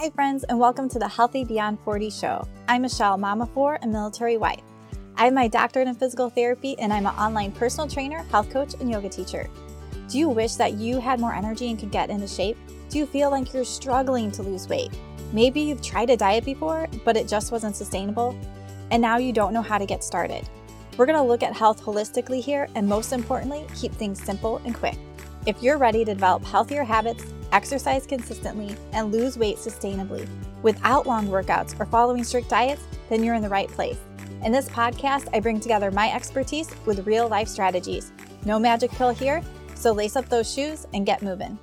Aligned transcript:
Hi, 0.00 0.08
friends, 0.08 0.44
and 0.44 0.58
welcome 0.58 0.88
to 0.88 0.98
the 0.98 1.06
Healthy 1.06 1.44
Beyond 1.44 1.78
40 1.84 2.08
show. 2.08 2.48
I'm 2.68 2.80
Michele, 2.80 3.18
mama 3.18 3.44
four, 3.44 3.78
and 3.82 3.92
military 3.92 4.38
wife. 4.38 4.62
I 5.16 5.26
have 5.26 5.34
my 5.34 5.46
doctorate 5.46 5.88
in 5.88 5.94
physical 5.94 6.30
therapy, 6.30 6.74
and 6.78 6.90
I'm 6.90 7.04
an 7.04 7.14
online 7.16 7.52
personal 7.52 7.86
trainer, 7.86 8.22
health 8.30 8.48
coach, 8.48 8.72
and 8.80 8.90
yoga 8.90 9.10
teacher. 9.10 9.50
Do 10.08 10.18
you 10.18 10.30
wish 10.30 10.54
that 10.54 10.72
you 10.72 11.00
had 11.00 11.20
more 11.20 11.34
energy 11.34 11.68
and 11.68 11.78
could 11.78 11.90
get 11.90 12.08
into 12.08 12.26
shape? 12.26 12.56
Do 12.88 12.96
you 12.96 13.04
feel 13.04 13.30
like 13.30 13.52
you're 13.52 13.62
struggling 13.62 14.30
to 14.30 14.42
lose 14.42 14.70
weight? 14.70 14.90
Maybe 15.34 15.60
you've 15.60 15.82
tried 15.82 16.08
a 16.08 16.16
diet 16.16 16.46
before, 16.46 16.88
but 17.04 17.18
it 17.18 17.28
just 17.28 17.52
wasn't 17.52 17.76
sustainable, 17.76 18.34
and 18.90 19.02
now 19.02 19.18
you 19.18 19.34
don't 19.34 19.52
know 19.52 19.60
how 19.60 19.76
to 19.76 19.84
get 19.84 20.02
started. 20.02 20.48
We're 20.96 21.04
going 21.04 21.18
to 21.18 21.22
look 21.22 21.42
at 21.42 21.52
health 21.52 21.82
holistically 21.82 22.42
here, 22.42 22.68
and 22.74 22.88
most 22.88 23.12
importantly, 23.12 23.66
keep 23.74 23.92
things 23.92 24.22
simple 24.22 24.62
and 24.64 24.74
quick. 24.74 24.96
If 25.44 25.62
you're 25.62 25.76
ready 25.76 26.06
to 26.06 26.14
develop 26.14 26.42
healthier 26.42 26.84
habits, 26.84 27.22
exercise 27.52 28.06
consistently, 28.06 28.76
and 28.92 29.12
lose 29.12 29.38
weight 29.38 29.56
sustainably 29.56 30.28
without 30.62 31.06
long 31.06 31.28
workouts 31.28 31.78
or 31.78 31.86
following 31.86 32.24
strict 32.24 32.48
diets, 32.48 32.82
then 33.08 33.22
you're 33.22 33.34
in 33.34 33.42
the 33.42 33.48
right 33.48 33.68
place. 33.68 33.98
In 34.44 34.52
this 34.52 34.68
podcast, 34.68 35.28
I 35.34 35.40
bring 35.40 35.60
together 35.60 35.90
my 35.90 36.12
expertise 36.12 36.70
with 36.86 37.06
real 37.06 37.28
life 37.28 37.48
strategies. 37.48 38.12
No 38.44 38.58
magic 38.58 38.90
pill 38.90 39.10
here, 39.10 39.42
so 39.74 39.92
lace 39.92 40.16
up 40.16 40.28
those 40.28 40.52
shoes 40.52 40.86
and 40.94 41.04
get 41.06 41.22
moving. 41.22 41.58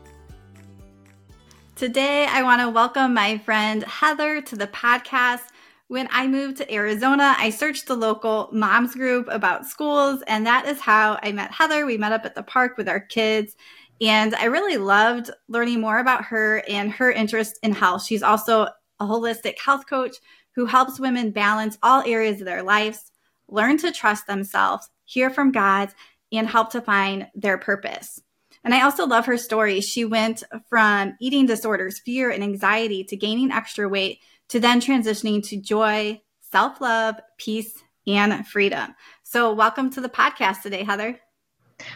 Today, 1.76 2.26
I 2.26 2.42
want 2.42 2.62
to 2.62 2.70
welcome 2.70 3.14
my 3.14 3.38
friend 3.38 3.84
Heather 3.84 4.42
to 4.42 4.56
the 4.56 4.68
podcast. 4.68 5.42
When 5.90 6.08
I 6.12 6.28
moved 6.28 6.58
to 6.58 6.74
Arizona, 6.74 7.36
I 7.38 7.50
searched 7.50 7.88
the 7.88 7.96
local 7.96 8.50
moms 8.52 8.94
group 8.96 9.28
about 9.30 9.66
schools, 9.66 10.22
and 10.28 10.46
that 10.46 10.66
is 10.66 10.80
how 10.80 11.20
I 11.24 11.32
met 11.32 11.52
Heather. 11.52 11.86
We 11.86 11.98
met 11.98 12.12
up 12.12 12.26
at 12.26 12.36
the 12.36 12.44
park 12.44 12.78
with 12.78 12.90
our 12.90 13.00
kids, 13.00 13.56
and 14.02 14.36
I 14.36 14.46
really 14.46 14.78
loved 14.78 15.32
learning 15.48 15.82
more 15.82 16.00
about 16.00 16.26
her 16.26 16.64
and 16.68 16.92
her 16.92 17.12
interest 17.12 17.60
in 17.64 17.72
health. 17.72 18.04
She's 18.04 18.24
also 18.24 18.68
a 19.00 19.06
holistic 19.06 19.60
health 19.60 19.88
coach 19.88 20.18
who 20.56 20.66
helps 20.66 21.00
women 21.00 21.32
balance 21.32 21.78
all 21.84 22.04
areas 22.06 22.40
of 22.40 22.46
their 22.46 22.64
lives, 22.64 23.12
learn 23.48 23.78
to 23.78 23.92
trust 23.92 24.28
themselves, 24.28 24.90
hear 25.06 25.30
from 25.30 25.52
God, 25.52 25.90
and 26.32 26.48
help 26.48 26.72
to 26.72 26.82
find 26.82 27.28
their 27.36 27.58
purpose. 27.58 28.22
And 28.64 28.74
I 28.74 28.82
also 28.82 29.06
love 29.06 29.26
her 29.28 29.38
story. 29.38 29.82
She 29.82 30.04
went 30.04 30.44
from 30.68 31.16
eating 31.22 31.46
disorders, 31.46 32.00
fear, 32.00 32.32
and 32.32 32.44
anxiety 32.44 33.04
to 33.06 33.16
gaining 33.16 33.52
extra 33.52 33.88
weight 33.88 34.20
to 34.50 34.60
then 34.60 34.82
transitioning 34.82 35.48
to 35.48 35.58
joy, 35.58 36.22
self 36.42 36.82
love, 36.82 37.16
peace, 37.38 37.74
and 38.08 38.46
freedom. 38.48 38.96
So, 39.24 39.54
welcome 39.54 39.90
to 39.92 40.02
the 40.02 40.10
podcast 40.10 40.64
today, 40.64 40.84
Heather. 40.84 41.20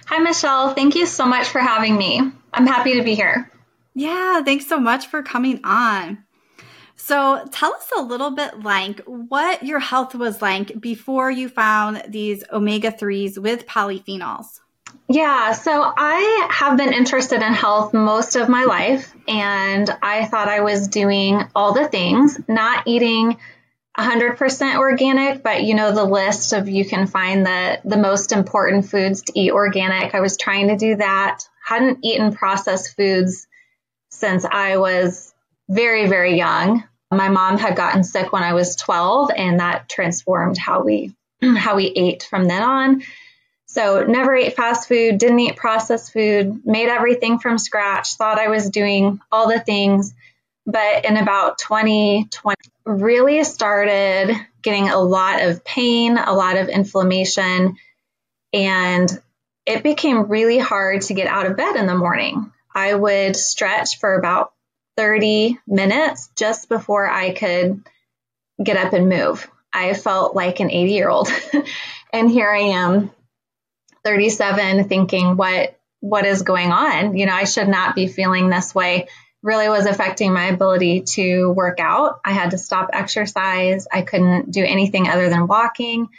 Hi, 0.06 0.20
Michele. 0.20 0.74
Thank 0.74 0.96
you 0.96 1.06
so 1.06 1.26
much 1.26 1.48
for 1.48 1.60
having 1.60 1.98
me. 1.98 2.22
I'm 2.54 2.68
happy 2.68 2.96
to 2.96 3.04
be 3.04 3.16
here. 3.16 3.50
Yeah, 3.94 4.42
thanks 4.44 4.68
so 4.68 4.80
much 4.80 5.08
for 5.08 5.22
coming 5.23 5.60
on. 5.64 6.23
So, 6.96 7.46
tell 7.52 7.73
us 7.73 7.92
a 7.98 8.02
little 8.02 8.32
bit 8.32 8.62
like 8.62 9.00
what 9.06 9.64
your 9.64 9.80
health 9.80 10.14
was 10.14 10.42
like 10.42 10.80
before 10.80 11.32
you 11.32 11.50
found 11.50 12.04
these 12.08 12.44
omega 12.52 12.92
3s 12.92 13.40
with 13.40 13.66
polyphenols. 13.66 14.60
Yeah, 15.08 15.54
so 15.54 15.92
I 15.98 16.48
have 16.52 16.78
been 16.78 16.94
interested 16.94 17.42
in 17.42 17.54
health 17.54 17.94
most 17.94 18.36
of 18.36 18.50
my 18.50 18.66
life, 18.66 19.14
and 19.28 19.90
I 20.02 20.26
thought 20.26 20.48
I 20.48 20.62
was 20.62 20.88
doing 20.88 21.42
all 21.56 21.73
the 21.73 21.88
things, 21.88 22.40
not 22.48 22.88
eating 22.88 23.38
100% 23.97 24.78
organic, 24.78 25.44
but 25.44 25.64
you 25.64 25.75
know 25.75 25.92
the 25.92 26.06
list 26.06 26.53
of 26.53 26.70
you 26.70 26.86
can 26.86 27.08
find 27.08 27.45
the 27.45 27.80
the 27.84 27.98
most 27.98 28.31
important 28.31 28.89
foods 28.89 29.23
to 29.23 29.39
eat 29.39 29.52
organic. 29.52 30.16
I 30.16 30.22
was 30.22 30.38
trying 30.38 30.70
to 30.70 30.78
do 30.78 30.95
that. 30.95 31.44
Hadn't 31.66 32.00
eaten 32.03 32.33
processed 32.33 32.95
foods 32.95 33.48
since 34.09 34.45
I 34.45 34.78
was 34.78 35.33
very 35.70 36.08
very 36.08 36.38
young. 36.38 36.83
My 37.11 37.28
mom 37.28 37.58
had 37.58 37.75
gotten 37.75 38.06
sick 38.06 38.31
when 38.31 38.44
I 38.44 38.53
was 38.53 38.78
12 38.78 39.31
and 39.36 39.59
that 39.59 39.89
transformed 39.89 40.58
how 40.58 40.83
we 40.83 41.14
how 41.42 41.76
we 41.76 41.88
ate 41.88 42.23
from 42.23 42.45
then 42.45 42.64
on. 42.64 43.04
So 43.66 44.05
never 44.05 44.36
ate 44.36 44.55
fast 44.55 44.87
food, 44.87 45.17
didn't 45.17 45.39
eat 45.39 45.55
processed 45.58 46.14
food, 46.14 46.66
made 46.66 46.89
everything 46.89 47.39
from 47.39 47.58
scratch, 47.58 48.16
thought 48.16 48.39
I 48.39 48.49
was 48.49 48.70
doing 48.70 49.20
all 49.32 49.49
the 49.49 49.60
things. 49.60 50.14
But 50.66 51.05
in 51.05 51.17
about 51.17 51.58
2020, 51.58 52.55
really 52.86 53.44
started 53.44 54.36
getting 54.61 54.89
a 54.89 54.99
lot 54.99 55.42
of 55.42 55.64
pain, 55.64 56.17
a 56.17 56.33
lot 56.33 56.58
of 56.58 56.70
inflammation, 56.70 57.77
and 58.54 59.22
it 59.66 59.83
became 59.83 60.27
really 60.27 60.60
hard 60.60 61.02
to 61.04 61.14
get 61.14 61.27
out 61.27 61.45
of 61.45 61.58
bed 61.58 61.76
in 61.76 61.88
the 61.88 61.95
morning. 61.95 62.52
I 62.73 62.94
would 62.94 63.36
stretch 63.36 63.99
for 63.99 64.16
about 64.16 64.54
30 64.98 65.60
minutes 65.67 66.30
just 66.36 66.70
before 66.70 67.10
I 67.10 67.33
could 67.33 67.83
get 68.64 68.78
up 68.78 68.93
and 68.93 69.10
move. 69.10 69.49
I 69.73 69.93
felt 69.93 70.36
like 70.36 70.60
an 70.60 70.70
80 70.70 70.92
year 70.92 71.10
old. 71.10 71.30
and 72.14 72.30
here 72.30 72.49
I 72.49 72.60
am, 72.60 73.11
37, 74.04 74.88
thinking, 74.88 75.38
what, 75.38 75.80
what 76.02 76.26
is 76.26 76.42
going 76.42 76.72
on? 76.72 77.16
You 77.16 77.26
know, 77.26 77.33
I 77.33 77.45
should 77.45 77.67
not 77.67 77.95
be 77.95 78.08
feeling 78.08 78.49
this 78.49 78.76
way 78.76 79.08
really 79.44 79.70
was 79.70 79.86
affecting 79.86 80.34
my 80.34 80.46
ability 80.46 81.02
to 81.02 81.50
work 81.52 81.80
out. 81.80 82.20
I 82.24 82.32
had 82.32 82.52
to 82.52 82.58
stop 82.58 82.92
exercise. 82.94 83.88
I 83.92 84.04
couldn't 84.04 84.52
do 84.52 84.64
anything 84.64 85.08
other 85.08 85.30
than 85.30 85.48
walking. 85.48 86.10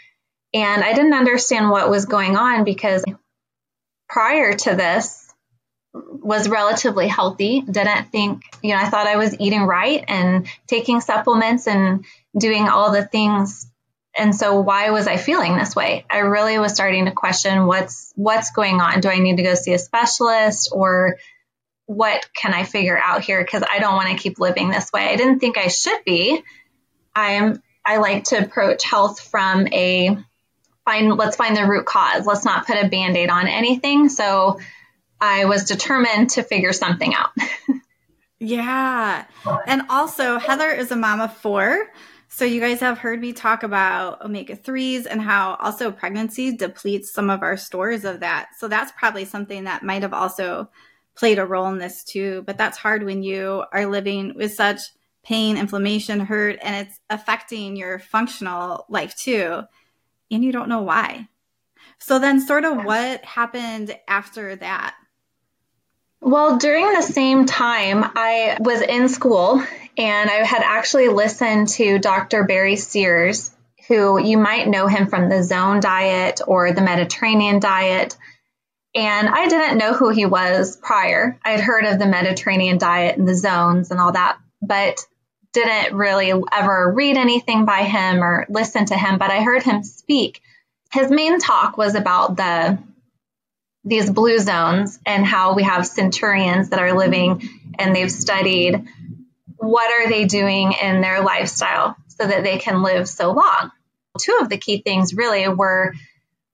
And 0.54 0.84
I 0.84 0.92
didn't 0.92 1.14
understand 1.14 1.70
what 1.70 1.88
was 1.88 2.06
going 2.06 2.36
on 2.36 2.64
because 2.64 3.04
prior 4.08 4.54
to 4.54 4.74
this 4.74 5.32
was 5.94 6.48
relatively 6.48 7.08
healthy. 7.08 7.60
Didn't 7.60 8.10
think, 8.10 8.42
you 8.62 8.74
know, 8.74 8.80
I 8.80 8.88
thought 8.88 9.06
I 9.06 9.16
was 9.16 9.38
eating 9.38 9.62
right 9.62 10.04
and 10.08 10.46
taking 10.66 11.00
supplements 11.00 11.66
and 11.66 12.04
doing 12.36 12.68
all 12.68 12.92
the 12.92 13.04
things. 13.04 13.66
And 14.16 14.34
so 14.34 14.60
why 14.60 14.90
was 14.90 15.06
I 15.06 15.16
feeling 15.16 15.56
this 15.56 15.74
way? 15.74 16.04
I 16.10 16.18
really 16.18 16.58
was 16.58 16.74
starting 16.74 17.06
to 17.06 17.12
question 17.12 17.66
what's 17.66 18.12
what's 18.14 18.50
going 18.50 18.80
on. 18.80 19.00
Do 19.00 19.08
I 19.08 19.18
need 19.20 19.38
to 19.38 19.42
go 19.42 19.54
see 19.54 19.72
a 19.72 19.78
specialist 19.78 20.70
or 20.72 21.16
what 21.94 22.28
can 22.34 22.54
I 22.54 22.64
figure 22.64 22.98
out 22.98 23.22
here? 23.22 23.42
Because 23.42 23.62
I 23.70 23.78
don't 23.78 23.94
want 23.94 24.08
to 24.10 24.16
keep 24.16 24.38
living 24.38 24.70
this 24.70 24.90
way. 24.92 25.08
I 25.08 25.16
didn't 25.16 25.40
think 25.40 25.58
I 25.58 25.68
should 25.68 26.04
be. 26.04 26.42
I 27.14 27.32
am. 27.32 27.62
I 27.84 27.96
like 27.98 28.24
to 28.24 28.38
approach 28.38 28.84
health 28.84 29.20
from 29.20 29.66
a 29.68 30.16
find. 30.84 31.16
Let's 31.16 31.36
find 31.36 31.56
the 31.56 31.66
root 31.66 31.86
cause. 31.86 32.26
Let's 32.26 32.44
not 32.44 32.66
put 32.66 32.82
a 32.82 32.88
band 32.88 33.16
aid 33.16 33.28
on 33.28 33.48
anything. 33.48 34.08
So 34.08 34.60
I 35.20 35.44
was 35.44 35.64
determined 35.64 36.30
to 36.30 36.42
figure 36.42 36.72
something 36.72 37.14
out. 37.14 37.30
yeah, 38.38 39.24
and 39.66 39.82
also 39.88 40.38
Heather 40.38 40.70
is 40.70 40.90
a 40.90 40.96
mom 40.96 41.20
of 41.20 41.36
four. 41.36 41.88
So 42.28 42.46
you 42.46 42.60
guys 42.60 42.80
have 42.80 42.96
heard 42.96 43.20
me 43.20 43.34
talk 43.34 43.62
about 43.62 44.22
omega 44.22 44.56
3s 44.56 45.06
and 45.08 45.20
how 45.20 45.56
also 45.60 45.92
pregnancy 45.92 46.56
depletes 46.56 47.12
some 47.12 47.28
of 47.28 47.42
our 47.42 47.58
stores 47.58 48.06
of 48.06 48.20
that. 48.20 48.48
So 48.56 48.68
that's 48.68 48.90
probably 48.92 49.26
something 49.26 49.64
that 49.64 49.82
might 49.82 50.00
have 50.00 50.14
also 50.14 50.70
played 51.14 51.38
a 51.38 51.46
role 51.46 51.68
in 51.68 51.78
this 51.78 52.04
too. 52.04 52.42
But 52.46 52.58
that's 52.58 52.78
hard 52.78 53.04
when 53.04 53.22
you 53.22 53.64
are 53.72 53.86
living 53.86 54.34
with 54.34 54.54
such 54.54 54.80
pain, 55.22 55.56
inflammation, 55.56 56.20
hurt, 56.20 56.58
and 56.62 56.86
it's 56.86 56.98
affecting 57.08 57.76
your 57.76 57.98
functional 57.98 58.86
life 58.88 59.16
too. 59.16 59.62
And 60.30 60.44
you 60.44 60.52
don't 60.52 60.68
know 60.68 60.82
why. 60.82 61.28
So 61.98 62.18
then, 62.18 62.40
sort 62.40 62.64
of 62.64 62.84
what 62.84 63.24
happened 63.24 63.96
after 64.08 64.56
that? 64.56 64.96
Well, 66.20 66.58
during 66.58 66.92
the 66.92 67.02
same 67.02 67.46
time, 67.46 68.04
I 68.14 68.56
was 68.60 68.80
in 68.80 69.08
school 69.08 69.62
and 69.98 70.30
I 70.30 70.44
had 70.44 70.62
actually 70.64 71.08
listened 71.08 71.68
to 71.70 71.98
Dr. 71.98 72.44
Barry 72.44 72.76
Sears, 72.76 73.50
who 73.88 74.20
you 74.20 74.38
might 74.38 74.68
know 74.68 74.86
him 74.86 75.08
from 75.08 75.28
the 75.28 75.42
Zone 75.42 75.80
Diet 75.80 76.40
or 76.46 76.72
the 76.72 76.80
Mediterranean 76.80 77.58
Diet. 77.58 78.16
And 78.94 79.28
I 79.28 79.48
didn't 79.48 79.78
know 79.78 79.94
who 79.94 80.10
he 80.10 80.26
was 80.26 80.76
prior. 80.76 81.38
I 81.44 81.52
had 81.52 81.60
heard 81.60 81.84
of 81.84 81.98
the 81.98 82.06
Mediterranean 82.06 82.78
diet 82.78 83.16
and 83.16 83.26
the 83.26 83.34
zones 83.34 83.90
and 83.90 83.98
all 83.98 84.12
that, 84.12 84.38
but 84.60 85.06
didn't 85.52 85.96
really 85.96 86.32
ever 86.52 86.92
read 86.92 87.16
anything 87.16 87.64
by 87.64 87.82
him 87.82 88.22
or 88.22 88.46
listen 88.48 88.86
to 88.86 88.96
him, 88.96 89.18
but 89.18 89.30
I 89.30 89.42
heard 89.42 89.62
him 89.62 89.82
speak. 89.82 90.40
His 90.92 91.10
main 91.10 91.38
talk 91.38 91.76
was 91.76 91.94
about 91.94 92.36
the 92.36 92.78
these 93.84 94.08
blue 94.08 94.38
zones 94.38 95.00
and 95.04 95.26
how 95.26 95.54
we 95.54 95.64
have 95.64 95.86
centurions 95.86 96.68
that 96.68 96.78
are 96.78 96.96
living 96.96 97.42
and 97.80 97.96
they've 97.96 98.12
studied 98.12 98.86
what 99.56 99.90
are 99.90 100.08
they 100.08 100.24
doing 100.24 100.72
in 100.80 101.00
their 101.00 101.22
lifestyle 101.22 101.96
so 102.06 102.26
that 102.26 102.44
they 102.44 102.58
can 102.58 102.82
live 102.82 103.08
so 103.08 103.32
long. 103.32 103.72
Two 104.20 104.38
of 104.40 104.48
the 104.48 104.58
key 104.58 104.82
things 104.82 105.14
really 105.14 105.48
were 105.48 105.94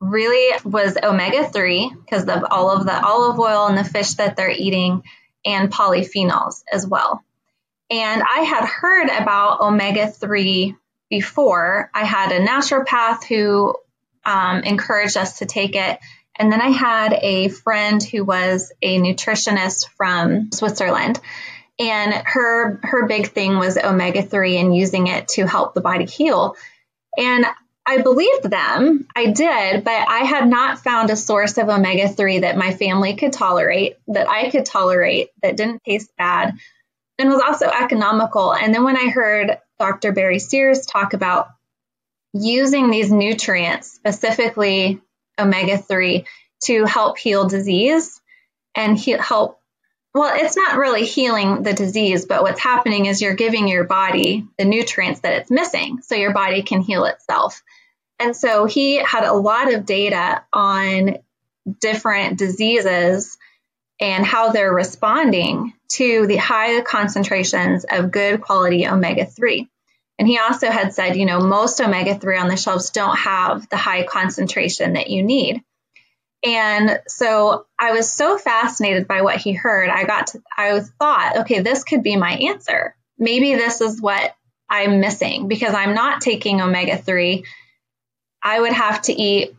really 0.00 0.59
was 0.65 0.97
omega 1.03 1.49
3 1.49 1.93
because 2.05 2.25
of 2.29 2.45
all 2.50 2.71
of 2.71 2.85
the 2.85 3.05
olive 3.05 3.39
oil 3.39 3.67
and 3.67 3.77
the 3.77 3.85
fish 3.85 4.15
that 4.15 4.37
they're 4.37 4.50
eating 4.50 5.03
and 5.45 5.73
polyphenols 5.73 6.62
as 6.73 6.87
well. 6.87 7.23
And 7.91 8.23
I 8.23 8.41
had 8.41 8.67
heard 8.67 9.09
about 9.09 9.61
omega 9.61 10.09
3 10.09 10.77
before. 11.09 11.91
I 11.95 12.05
had 12.05 12.33
a 12.33 12.45
naturopath 12.45 13.25
who 13.25 13.75
um, 14.25 14.62
encouraged 14.62 15.17
us 15.17 15.39
to 15.39 15.47
take 15.47 15.75
it. 15.75 15.99
And 16.37 16.53
then 16.53 16.61
I 16.61 16.69
had 16.69 17.15
a 17.15 17.49
friend 17.49 18.03
who 18.03 18.25
was 18.25 18.73
a 18.83 18.99
nutritionist 18.99 19.89
from 19.97 20.53
Switzerland. 20.53 21.19
And 21.81 22.12
her 22.12 22.81
her 22.83 23.06
big 23.06 23.29
thing 23.29 23.56
was 23.56 23.79
omega 23.79 24.23
3 24.23 24.59
and 24.59 24.77
using 24.77 25.06
it 25.06 25.29
to 25.29 25.47
help 25.47 25.75
the 25.75 25.81
body 25.81 26.06
heal. 26.06 26.56
And 27.17 27.47
I 27.88 28.02
believed 28.02 28.50
them. 28.50 29.08
I 29.17 29.31
did, 29.31 29.82
but 29.82 30.08
I 30.08 30.19
had 30.19 30.46
not 30.46 30.81
found 30.81 31.08
a 31.08 31.17
source 31.17 31.56
of 31.56 31.70
omega 31.70 32.06
3 32.06 32.40
that 32.40 32.58
my 32.58 32.75
family 32.75 33.17
could 33.17 33.32
tolerate, 33.32 33.96
that 34.08 34.29
I 34.29 34.50
could 34.50 34.67
tolerate, 34.67 35.31
that 35.43 35.56
didn't 35.56 35.82
taste 35.85 36.14
bad, 36.19 36.58
and 37.19 37.31
was 37.31 37.40
also 37.40 37.67
economical. 37.67 38.55
And 38.55 38.75
then 38.75 38.85
when 38.85 38.99
I 38.99 39.08
heard 39.08 39.56
Dr. 39.79 40.12
Barry 40.12 40.38
Sears 40.38 40.85
talk 40.85 41.14
about 41.14 41.49
using 42.35 42.90
these 42.90 43.11
nutrients, 43.11 43.90
specifically 43.93 45.00
omega 45.38 45.79
3, 45.79 46.26
to 46.64 46.85
help 46.85 47.17
heal 47.17 47.49
disease 47.49 48.20
and 48.75 48.99
he- 48.99 49.12
help. 49.12 49.62
Well, 50.12 50.35
it's 50.38 50.56
not 50.56 50.76
really 50.76 51.06
healing 51.06 51.62
the 51.62 51.73
disease, 51.73 52.26
but 52.26 52.43
what's 52.43 52.61
happening 52.61 53.06
is 53.06 53.23
you're 53.23 53.35
giving 53.35 53.67
your 53.67 53.85
body 53.85 54.46
the 54.58 54.67
nutrients 54.67 55.20
that 55.20 55.32
it's 55.40 55.50
missing 55.50 56.00
so 56.02 56.17
your 56.17 56.35
body 56.35 56.62
can 56.62 56.82
heal 56.82 57.06
itself. 57.06 57.62
And 58.19 58.37
so 58.37 58.65
he 58.65 58.97
had 58.97 59.25
a 59.25 59.32
lot 59.32 59.73
of 59.73 59.87
data 59.87 60.43
on 60.53 61.19
different 61.81 62.38
diseases 62.38 63.37
and 64.00 64.25
how 64.25 64.50
they're 64.50 64.73
responding 64.73 65.73
to 65.88 66.26
the 66.26 66.37
high 66.37 66.81
concentrations 66.82 67.85
of 67.88 68.11
good 68.11 68.41
quality 68.41 68.87
omega 68.87 69.26
3. 69.26 69.69
And 70.19 70.26
he 70.26 70.38
also 70.38 70.70
had 70.70 70.94
said, 70.94 71.17
you 71.17 71.26
know, 71.26 71.41
most 71.41 71.81
omega 71.81 72.19
3 72.19 72.38
on 72.38 72.49
the 72.49 72.56
shelves 72.56 72.91
don't 72.91 73.17
have 73.17 73.69
the 73.69 73.76
high 73.76 74.05
concentration 74.05 74.94
that 74.94 75.11
you 75.11 75.23
need. 75.23 75.62
And 76.44 77.00
so 77.09 77.67
I 77.79 77.93
was 77.93 78.11
so 78.11 78.38
fascinated 78.38 79.09
by 79.09 79.23
what 79.23 79.37
he 79.37 79.53
heard. 79.53 79.91
I 79.91 80.05
got 80.05 80.29
to, 80.29 80.43
I 80.56 80.81
thought, 80.81 81.38
okay, 81.38 81.61
this 81.61 81.85
could 81.85 82.03
be 82.03 82.17
my 82.17 82.32
answer. 82.32 82.97
Maybe 83.19 83.55
this 83.55 83.81
is 83.81 84.00
what 84.00 84.35
I'm 84.71 85.00
missing 85.00 85.49
because 85.49 85.75
I'm 85.75 85.94
not 85.94 86.21
taking 86.21 86.61
omega 86.61 86.97
3. 86.97 87.44
I 88.43 88.61
would 88.61 88.73
have 88.73 89.02
to 89.02 89.12
eat, 89.12 89.55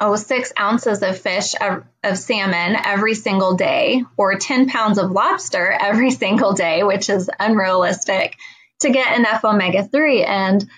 oh, 0.00 0.16
six 0.16 0.52
ounces 0.58 1.02
of 1.02 1.18
fish, 1.18 1.54
of, 1.60 1.84
of 2.02 2.18
salmon 2.18 2.76
every 2.84 3.14
single 3.14 3.54
day, 3.56 4.04
or 4.16 4.36
10 4.36 4.68
pounds 4.68 4.98
of 4.98 5.10
lobster 5.10 5.70
every 5.70 6.10
single 6.22 6.52
day, 6.52 6.82
which 6.82 7.08
is 7.08 7.30
unrealistic 7.38 8.36
to 8.80 8.90
get 8.90 9.18
enough 9.18 9.44
omega 9.44 9.84
3. 9.84 10.24
And 10.24 10.68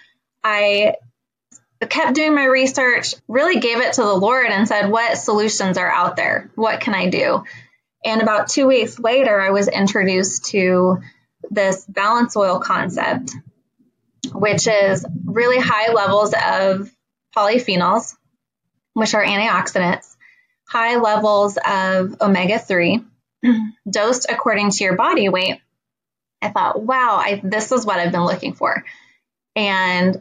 I 0.45 0.95
kept 1.89 2.15
doing 2.15 2.35
my 2.35 2.45
research, 2.45 3.15
really 3.29 3.61
gave 3.61 3.79
it 3.79 3.95
to 3.95 4.03
the 4.03 4.15
Lord 4.15 4.47
and 4.47 4.67
said, 4.67 4.89
What 4.89 5.19
solutions 5.19 5.77
are 5.77 5.91
out 5.91 6.17
there? 6.17 6.51
What 6.55 6.81
can 6.81 6.95
I 6.95 7.09
do? 7.11 7.45
And 8.05 8.23
about 8.23 8.49
two 8.49 8.67
weeks 8.67 8.99
later, 8.99 9.41
I 9.41 9.51
was 9.51 9.69
introduced 9.69 10.47
to 10.47 10.99
this 11.51 11.85
balance 11.87 12.37
oil 12.37 12.61
concept, 12.61 13.33
which 14.39 14.67
is 14.67 15.05
really 15.25 15.59
high 15.59 15.93
levels 15.93 16.33
of 16.35 16.91
polyphenols, 17.37 18.15
which 18.95 19.15
are 19.15 19.25
antioxidants, 19.25 20.17
high 20.69 20.97
levels 20.97 21.59
of 21.59 22.21
omega 22.21 22.59
3, 22.59 23.05
dosed 23.91 24.27
according 24.31 24.71
to 24.71 24.85
your 24.85 24.97
body 24.97 25.29
weight. 25.29 25.61
I 26.43 26.51
thought, 26.51 26.81
wow, 26.81 27.17
I, 27.17 27.41
this 27.43 27.73
is 27.73 27.87
what 27.87 27.99
I've 27.99 28.13
been 28.13 28.25
looking 28.25 28.53
for. 28.53 28.85
And 29.55 30.21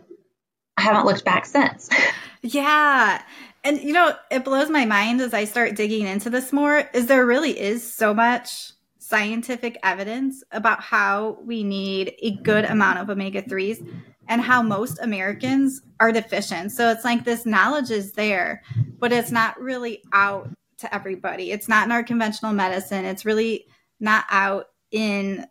I 0.77 0.81
haven't 0.81 1.05
looked 1.05 1.25
back 1.25 1.45
since. 1.45 1.89
yeah. 2.41 3.21
And 3.63 3.81
you 3.81 3.93
know, 3.93 4.15
it 4.29 4.43
blows 4.43 4.69
my 4.69 4.85
mind 4.85 5.21
as 5.21 5.33
I 5.33 5.45
start 5.45 5.75
digging 5.75 6.05
into 6.05 6.29
this 6.29 6.53
more 6.53 6.87
is 6.93 7.07
there 7.07 7.25
really 7.25 7.59
is 7.59 7.91
so 7.91 8.13
much 8.13 8.71
scientific 9.07 9.77
evidence 9.83 10.43
about 10.51 10.81
how 10.81 11.37
we 11.43 11.63
need 11.63 12.13
a 12.23 12.31
good 12.37 12.65
amount 12.65 12.97
of 12.97 13.07
omega 13.07 13.39
3s 13.43 13.87
and 14.27 14.41
how 14.41 14.63
most 14.63 14.97
Americans 14.99 15.83
are 15.99 16.11
deficient. 16.11 16.71
So 16.71 16.89
it's 16.89 17.05
like 17.05 17.23
this 17.23 17.45
knowledge 17.45 17.91
is 17.91 18.13
there, 18.13 18.63
but 18.97 19.13
it's 19.13 19.29
not 19.29 19.61
really 19.61 20.01
out 20.11 20.49
to 20.79 20.93
everybody. 20.93 21.51
It's 21.51 21.69
not 21.69 21.85
in 21.85 21.91
our 21.91 22.01
conventional 22.01 22.51
medicine. 22.51 23.05
It's 23.05 23.25
really 23.25 23.67
not 23.99 24.25
out 24.31 24.69
in 24.89 25.45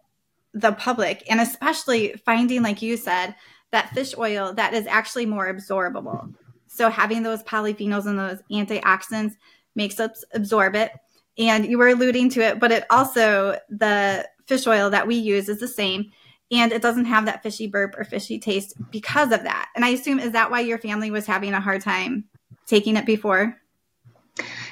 the 0.53 0.73
public. 0.73 1.23
And 1.31 1.41
especially 1.41 2.15
finding, 2.25 2.63
like 2.63 2.83
you 2.83 2.97
said, 2.97 3.37
that 3.71 3.91
fish 3.91 4.15
oil 4.19 4.53
that 4.55 4.75
is 4.75 4.89
actually 4.89 5.27
more 5.27 5.47
absorbable. 5.47 6.35
So 6.67 6.91
having 6.91 7.23
those 7.23 7.45
polyphenols 7.45 8.07
and 8.07 8.19
those 8.19 8.43
antioxidants 8.51 9.35
makes 9.77 10.01
us 10.01 10.25
absorb 10.33 10.75
it. 10.75 10.91
And 11.39 11.67
you 11.67 11.79
were 11.79 11.89
alluding 11.89 12.31
to 12.31 12.41
it, 12.41 12.61
but 12.61 12.71
it 12.71 12.85
also 12.91 13.59
the 13.69 14.29
fish 14.47 14.67
oil 14.67 14.91
that 14.91 15.07
we 15.07 15.17
use 15.17 15.49
is 15.49 15.59
the 15.59 15.69
same 15.69 16.13
and 16.53 16.73
it 16.73 16.83
doesn't 16.83 17.07
have 17.07 17.27
that 17.27 17.43
fishy 17.43 17.67
burp 17.67 17.95
or 17.99 18.05
fishy 18.05 18.39
taste 18.39 18.75
because 18.91 19.33
of 19.33 19.45
that. 19.45 19.69
And 19.75 19.85
I 19.85 19.91
assume 19.91 20.21
is 20.21 20.33
that 20.33 20.51
why 20.51 20.61
your 20.61 20.79
family 20.79 21.11
was 21.11 21.27
having 21.27 21.55
a 21.55 21.61
hard 21.61 21.81
time 21.81 22.25
taking 22.67 22.97
it 22.97 23.07
before? 23.07 23.57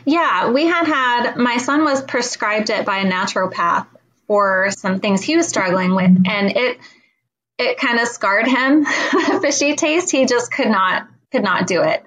Yeah, 0.05 0.51
we 0.51 0.67
had 0.67 0.87
had 0.87 1.37
my 1.37 1.59
son 1.59 1.85
was 1.85 2.03
prescribed 2.03 2.71
it 2.71 2.85
by 2.85 2.99
a 2.99 3.11
naturopath 3.11 3.87
for 4.27 4.71
some 4.71 5.01
things 5.01 5.23
he 5.23 5.37
was 5.37 5.49
struggling 5.49 5.95
with 5.95 6.25
and 6.27 6.57
it 6.57 6.79
it 7.59 7.79
kind 7.79 8.01
of 8.01 8.09
scarred 8.09 8.47
him 8.47 8.83
the 8.83 9.39
fishy 9.43 9.77
taste 9.77 10.11
he 10.11 10.27
just 10.27 10.51
could 10.51 10.69
not 10.69 11.07
could 11.31 11.43
not 11.43 11.67
do 11.67 11.83
it 11.83 12.03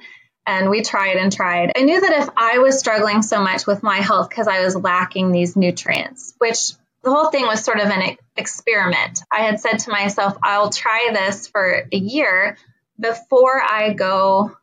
and 0.48 0.70
we 0.70 0.82
tried 0.82 1.18
and 1.18 1.32
tried. 1.32 1.72
I 1.76 1.82
knew 1.82 2.00
that 2.00 2.24
if 2.24 2.30
i 2.38 2.60
was 2.60 2.80
struggling 2.80 3.22
so 3.22 3.42
much 3.42 3.66
with 3.66 3.84
my 3.84 3.98
health 3.98 4.30
because 4.30 4.48
i 4.48 4.64
was 4.64 4.76
lacking 4.76 5.32
these 5.32 5.56
nutrients 5.56 6.34
which 6.38 6.74
the 7.04 7.12
whole 7.12 7.30
thing 7.30 7.46
was 7.46 7.64
sort 7.64 7.80
of 7.80 7.90
an 7.90 8.18
experiment. 8.36 9.22
I 9.32 9.42
had 9.42 9.60
said 9.60 9.80
to 9.80 9.92
myself 9.92 10.38
i'll 10.44 10.70
try 10.70 11.10
this 11.14 11.48
for 11.48 11.88
a 11.92 11.98
year 11.98 12.58
before 13.00 13.62
i 13.62 13.94
go 13.94 14.56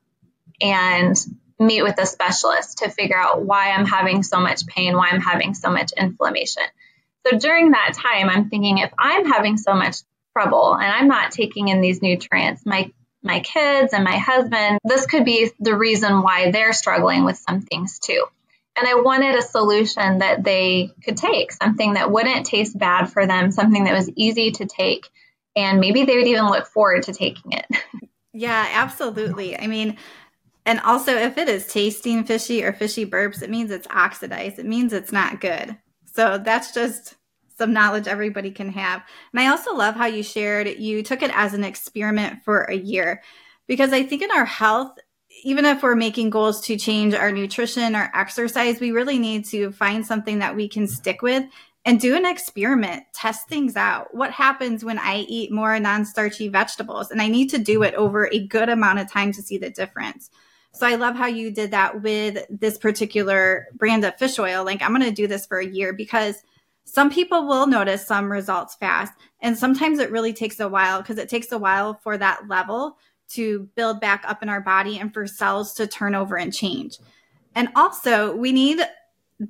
and 0.60 1.16
meet 1.58 1.82
with 1.82 2.00
a 2.00 2.06
specialist 2.06 2.78
to 2.78 2.90
figure 2.90 3.18
out 3.18 3.44
why 3.44 3.70
i'm 3.70 3.86
having 3.86 4.22
so 4.22 4.40
much 4.40 4.66
pain 4.66 4.96
why 4.96 5.08
i'm 5.10 5.20
having 5.20 5.54
so 5.54 5.70
much 5.70 5.92
inflammation. 5.96 6.64
So 7.26 7.38
during 7.38 7.70
that 7.70 7.94
time, 7.94 8.28
I'm 8.28 8.48
thinking 8.48 8.78
if 8.78 8.92
I'm 8.98 9.26
having 9.26 9.56
so 9.56 9.74
much 9.74 9.98
trouble 10.32 10.74
and 10.74 10.84
I'm 10.84 11.08
not 11.08 11.30
taking 11.30 11.68
in 11.68 11.80
these 11.80 12.02
nutrients, 12.02 12.66
my 12.66 12.92
my 13.22 13.40
kids 13.40 13.92
and 13.92 14.04
my 14.04 14.16
husband, 14.16 14.78
this 14.84 15.06
could 15.06 15.24
be 15.24 15.50
the 15.60 15.76
reason 15.76 16.22
why 16.22 16.50
they're 16.50 16.72
struggling 16.72 17.24
with 17.24 17.36
some 17.36 17.60
things 17.60 17.98
too. 17.98 18.24
And 18.76 18.88
I 18.88 18.94
wanted 18.94 19.34
a 19.34 19.42
solution 19.42 20.18
that 20.18 20.44
they 20.44 20.92
could 21.04 21.16
take, 21.16 21.52
something 21.52 21.94
that 21.94 22.10
wouldn't 22.10 22.46
taste 22.46 22.78
bad 22.78 23.06
for 23.06 23.26
them, 23.26 23.52
something 23.52 23.84
that 23.84 23.94
was 23.94 24.10
easy 24.16 24.50
to 24.52 24.66
take, 24.66 25.08
and 25.54 25.78
maybe 25.78 26.04
they 26.04 26.16
would 26.16 26.26
even 26.26 26.46
look 26.46 26.66
forward 26.66 27.02
to 27.04 27.12
taking 27.12 27.52
it. 27.52 27.66
Yeah, 28.34 28.66
absolutely. 28.72 29.58
I 29.58 29.66
mean, 29.66 29.98
and 30.64 30.80
also 30.80 31.14
if 31.14 31.36
it 31.36 31.48
is 31.48 31.66
tasting 31.66 32.24
fishy 32.24 32.64
or 32.64 32.72
fishy 32.72 33.04
burps, 33.04 33.42
it 33.42 33.50
means 33.50 33.70
it's 33.70 33.86
oxidized. 33.88 34.58
It 34.58 34.66
means 34.66 34.92
it's 34.92 35.12
not 35.12 35.40
good. 35.40 35.76
So 36.06 36.38
that's 36.38 36.72
just 36.72 37.16
some 37.62 37.72
knowledge 37.72 38.08
everybody 38.08 38.50
can 38.50 38.68
have. 38.70 39.04
And 39.32 39.40
I 39.40 39.46
also 39.46 39.72
love 39.72 39.94
how 39.94 40.06
you 40.06 40.24
shared 40.24 40.66
you 40.80 41.04
took 41.04 41.22
it 41.22 41.30
as 41.32 41.54
an 41.54 41.62
experiment 41.62 42.42
for 42.44 42.64
a 42.64 42.74
year 42.74 43.22
because 43.68 43.92
I 43.92 44.02
think 44.02 44.20
in 44.20 44.32
our 44.32 44.44
health, 44.44 44.98
even 45.44 45.64
if 45.64 45.80
we're 45.80 45.94
making 45.94 46.30
goals 46.30 46.60
to 46.62 46.76
change 46.76 47.14
our 47.14 47.30
nutrition 47.30 47.94
or 47.94 48.10
exercise, 48.16 48.80
we 48.80 48.90
really 48.90 49.16
need 49.16 49.44
to 49.44 49.70
find 49.70 50.04
something 50.04 50.40
that 50.40 50.56
we 50.56 50.68
can 50.68 50.88
stick 50.88 51.22
with 51.22 51.44
and 51.84 52.00
do 52.00 52.16
an 52.16 52.26
experiment, 52.26 53.04
test 53.14 53.48
things 53.48 53.76
out. 53.76 54.12
What 54.12 54.32
happens 54.32 54.84
when 54.84 54.98
I 54.98 55.18
eat 55.18 55.52
more 55.52 55.78
non 55.78 56.04
starchy 56.04 56.48
vegetables? 56.48 57.12
And 57.12 57.22
I 57.22 57.28
need 57.28 57.48
to 57.50 57.58
do 57.58 57.84
it 57.84 57.94
over 57.94 58.28
a 58.32 58.44
good 58.44 58.70
amount 58.70 58.98
of 58.98 59.08
time 59.08 59.32
to 59.34 59.42
see 59.42 59.56
the 59.56 59.70
difference. 59.70 60.30
So 60.72 60.84
I 60.84 60.96
love 60.96 61.14
how 61.14 61.26
you 61.26 61.52
did 61.52 61.70
that 61.70 62.02
with 62.02 62.44
this 62.50 62.76
particular 62.76 63.68
brand 63.74 64.04
of 64.04 64.18
fish 64.18 64.40
oil. 64.40 64.64
Like, 64.64 64.82
I'm 64.82 64.92
going 64.92 65.02
to 65.02 65.12
do 65.12 65.28
this 65.28 65.46
for 65.46 65.60
a 65.60 65.66
year 65.66 65.92
because 65.92 66.42
some 66.84 67.10
people 67.10 67.46
will 67.46 67.66
notice 67.66 68.06
some 68.06 68.30
results 68.30 68.74
fast. 68.74 69.12
And 69.40 69.56
sometimes 69.56 69.98
it 69.98 70.10
really 70.10 70.32
takes 70.32 70.60
a 70.60 70.68
while 70.68 71.00
because 71.00 71.18
it 71.18 71.28
takes 71.28 71.52
a 71.52 71.58
while 71.58 71.94
for 71.94 72.18
that 72.18 72.48
level 72.48 72.98
to 73.30 73.68
build 73.74 74.00
back 74.00 74.24
up 74.26 74.42
in 74.42 74.48
our 74.48 74.60
body 74.60 74.98
and 74.98 75.12
for 75.12 75.26
cells 75.26 75.72
to 75.74 75.86
turn 75.86 76.14
over 76.14 76.36
and 76.36 76.52
change. 76.52 76.98
And 77.54 77.68
also, 77.74 78.34
we 78.34 78.52
need 78.52 78.80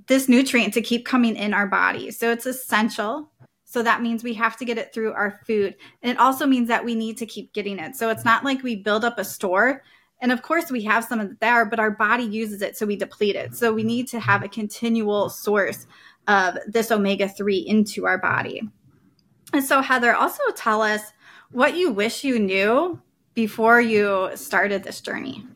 this 0.06 0.28
nutrient 0.28 0.74
to 0.74 0.82
keep 0.82 1.04
coming 1.04 1.36
in 1.36 1.52
our 1.52 1.66
body. 1.66 2.10
So 2.10 2.30
it's 2.30 2.46
essential. 2.46 3.30
So 3.64 3.82
that 3.82 4.02
means 4.02 4.22
we 4.22 4.34
have 4.34 4.56
to 4.58 4.64
get 4.64 4.78
it 4.78 4.92
through 4.92 5.12
our 5.12 5.40
food. 5.46 5.74
And 6.02 6.12
it 6.12 6.18
also 6.18 6.46
means 6.46 6.68
that 6.68 6.84
we 6.84 6.94
need 6.94 7.16
to 7.18 7.26
keep 7.26 7.52
getting 7.52 7.78
it. 7.78 7.96
So 7.96 8.10
it's 8.10 8.24
not 8.24 8.44
like 8.44 8.62
we 8.62 8.76
build 8.76 9.04
up 9.04 9.18
a 9.18 9.24
store 9.24 9.82
and 10.22 10.30
of 10.30 10.40
course, 10.40 10.70
we 10.70 10.82
have 10.84 11.04
some 11.04 11.18
of 11.18 11.36
there, 11.40 11.66
but 11.66 11.80
our 11.80 11.90
body 11.90 12.22
uses 12.22 12.62
it, 12.62 12.76
so 12.76 12.86
we 12.86 12.94
deplete 12.94 13.34
it. 13.34 13.56
So 13.56 13.72
we 13.72 13.82
need 13.82 14.06
to 14.08 14.20
have 14.20 14.44
a 14.44 14.48
continual 14.48 15.28
source 15.28 15.88
of 16.28 16.58
this 16.66 16.90
omega 16.90 17.28
3 17.28 17.58
into 17.58 18.06
our 18.06 18.18
body. 18.18 18.62
And 19.52 19.64
so, 19.64 19.80
Heather, 19.82 20.14
also 20.14 20.42
tell 20.56 20.82
us 20.82 21.02
what 21.50 21.76
you 21.76 21.90
wish 21.92 22.24
you 22.24 22.38
knew 22.38 23.00
before 23.34 23.80
you 23.80 24.30
started 24.34 24.82
this 24.82 25.00
journey. 25.00 25.46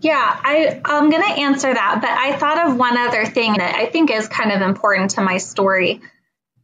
Yeah, 0.00 0.18
I, 0.44 0.80
I'm 0.84 1.10
going 1.10 1.22
to 1.22 1.40
answer 1.40 1.72
that, 1.72 1.98
but 2.00 2.10
I 2.10 2.36
thought 2.36 2.68
of 2.68 2.76
one 2.76 2.96
other 2.96 3.24
thing 3.24 3.54
that 3.54 3.74
I 3.76 3.86
think 3.86 4.10
is 4.10 4.26
kind 4.28 4.50
of 4.52 4.60
important 4.62 5.12
to 5.12 5.22
my 5.22 5.38
story. 5.38 6.00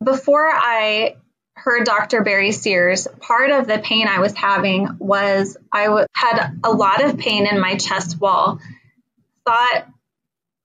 before 0.02 0.48
I 0.48 1.16
heard 1.54 1.84
Dr. 1.84 2.22
Barry 2.22 2.52
Sears, 2.52 3.08
part 3.20 3.50
of 3.50 3.66
the 3.66 3.78
pain 3.78 4.06
I 4.06 4.20
was 4.20 4.32
having 4.32 4.96
was 5.00 5.56
I 5.72 5.86
w- 5.86 6.06
had 6.14 6.56
a 6.62 6.70
lot 6.70 7.02
of 7.04 7.18
pain 7.18 7.46
in 7.46 7.60
my 7.60 7.76
chest 7.76 8.20
wall. 8.20 8.60
Thought 9.44 9.86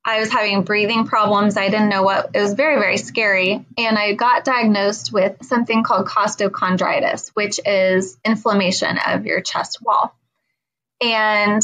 I 0.05 0.19
was 0.19 0.31
having 0.31 0.63
breathing 0.63 1.05
problems. 1.05 1.55
I 1.55 1.69
didn't 1.69 1.89
know 1.89 2.03
what 2.03 2.31
it 2.33 2.41
was 2.41 2.53
very, 2.53 2.75
very 2.75 2.97
scary. 2.97 3.65
And 3.77 3.97
I 3.97 4.13
got 4.13 4.43
diagnosed 4.43 5.13
with 5.13 5.45
something 5.45 5.83
called 5.83 6.07
costochondritis, 6.07 7.29
which 7.29 7.59
is 7.65 8.17
inflammation 8.25 8.97
of 9.05 9.25
your 9.25 9.39
chest 9.39 9.79
wall. 9.81 10.13
And 11.01 11.61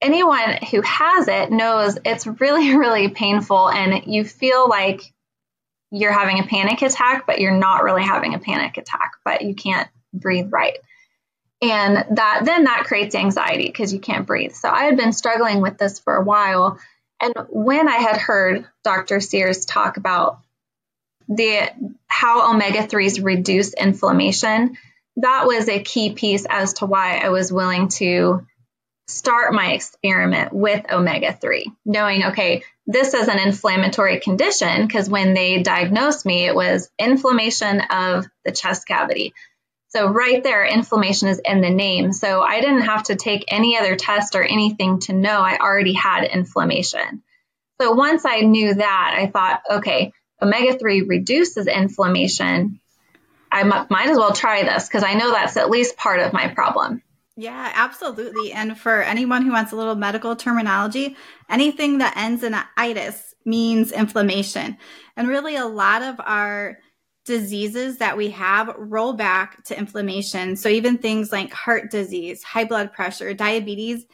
anyone 0.00 0.58
who 0.70 0.80
has 0.80 1.28
it 1.28 1.52
knows 1.52 1.98
it's 2.04 2.26
really, 2.26 2.74
really 2.76 3.08
painful. 3.08 3.68
And 3.68 4.06
you 4.06 4.24
feel 4.24 4.66
like 4.68 5.02
you're 5.90 6.12
having 6.12 6.40
a 6.40 6.46
panic 6.46 6.80
attack, 6.80 7.26
but 7.26 7.40
you're 7.40 7.56
not 7.56 7.84
really 7.84 8.02
having 8.02 8.32
a 8.32 8.38
panic 8.38 8.78
attack, 8.78 9.12
but 9.22 9.42
you 9.42 9.54
can't 9.54 9.88
breathe 10.14 10.48
right. 10.50 10.78
And 11.60 12.16
that 12.16 12.42
then 12.44 12.64
that 12.64 12.84
creates 12.84 13.14
anxiety 13.14 13.66
because 13.66 13.92
you 13.92 14.00
can't 14.00 14.26
breathe. 14.26 14.52
So 14.52 14.68
I 14.68 14.84
had 14.84 14.96
been 14.96 15.12
struggling 15.12 15.60
with 15.60 15.76
this 15.76 16.00
for 16.00 16.16
a 16.16 16.24
while 16.24 16.78
and 17.22 17.34
when 17.48 17.88
I 17.88 17.96
had 17.96 18.16
heard 18.16 18.66
Dr. 18.82 19.20
Sears 19.20 19.64
talk 19.64 19.96
about 19.96 20.40
the 21.28 21.70
how 22.08 22.52
omega 22.52 22.80
3s 22.80 23.24
reduce 23.24 23.72
inflammation, 23.72 24.76
that 25.16 25.46
was 25.46 25.68
a 25.68 25.82
key 25.82 26.14
piece 26.14 26.44
as 26.50 26.74
to 26.74 26.86
why 26.86 27.18
I 27.18 27.28
was 27.28 27.52
willing 27.52 27.88
to 27.88 28.44
start 29.06 29.54
my 29.54 29.72
experiment 29.72 30.52
with 30.52 30.90
omega 30.90 31.32
3, 31.32 31.70
knowing, 31.84 32.24
okay, 32.24 32.64
this 32.86 33.14
is 33.14 33.28
an 33.28 33.38
inflammatory 33.38 34.18
condition 34.18 34.86
because 34.86 35.08
when 35.08 35.34
they 35.34 35.62
diagnosed 35.62 36.26
me, 36.26 36.46
it 36.46 36.54
was 36.54 36.90
inflammation 36.98 37.80
of 37.90 38.26
the 38.44 38.52
chest 38.52 38.88
cavity. 38.88 39.32
So, 39.94 40.06
right 40.06 40.42
there, 40.42 40.64
inflammation 40.64 41.28
is 41.28 41.40
in 41.44 41.60
the 41.60 41.68
name. 41.68 42.12
So, 42.12 42.42
I 42.42 42.60
didn't 42.60 42.82
have 42.82 43.02
to 43.04 43.16
take 43.16 43.44
any 43.48 43.76
other 43.76 43.94
test 43.94 44.34
or 44.34 44.42
anything 44.42 45.00
to 45.00 45.12
know 45.12 45.40
I 45.40 45.58
already 45.58 45.92
had 45.92 46.24
inflammation. 46.24 47.22
So, 47.80 47.92
once 47.92 48.24
I 48.24 48.40
knew 48.40 48.74
that, 48.74 49.14
I 49.18 49.26
thought, 49.26 49.62
okay, 49.70 50.12
omega 50.40 50.78
3 50.78 51.02
reduces 51.02 51.66
inflammation. 51.66 52.80
I 53.50 53.60
m- 53.60 53.86
might 53.90 54.08
as 54.08 54.16
well 54.16 54.32
try 54.32 54.62
this 54.62 54.88
because 54.88 55.04
I 55.04 55.12
know 55.12 55.30
that's 55.30 55.58
at 55.58 55.68
least 55.68 55.98
part 55.98 56.20
of 56.20 56.32
my 56.32 56.48
problem. 56.48 57.02
Yeah, 57.36 57.70
absolutely. 57.74 58.52
And 58.52 58.78
for 58.78 59.02
anyone 59.02 59.42
who 59.44 59.52
wants 59.52 59.72
a 59.72 59.76
little 59.76 59.94
medical 59.94 60.36
terminology, 60.36 61.16
anything 61.50 61.98
that 61.98 62.16
ends 62.16 62.42
in 62.42 62.54
itis 62.76 63.34
means 63.44 63.92
inflammation. 63.92 64.78
And 65.16 65.28
really, 65.28 65.56
a 65.56 65.66
lot 65.66 66.02
of 66.02 66.16
our 66.18 66.78
diseases 67.24 67.98
that 67.98 68.16
we 68.16 68.30
have 68.30 68.74
roll 68.76 69.12
back 69.12 69.62
to 69.64 69.78
inflammation. 69.78 70.56
So 70.56 70.68
even 70.68 70.98
things 70.98 71.30
like 71.30 71.52
heart 71.52 71.90
disease, 71.90 72.42
high 72.42 72.64
blood 72.64 72.92
pressure, 72.92 73.32
diabetes, 73.34 74.04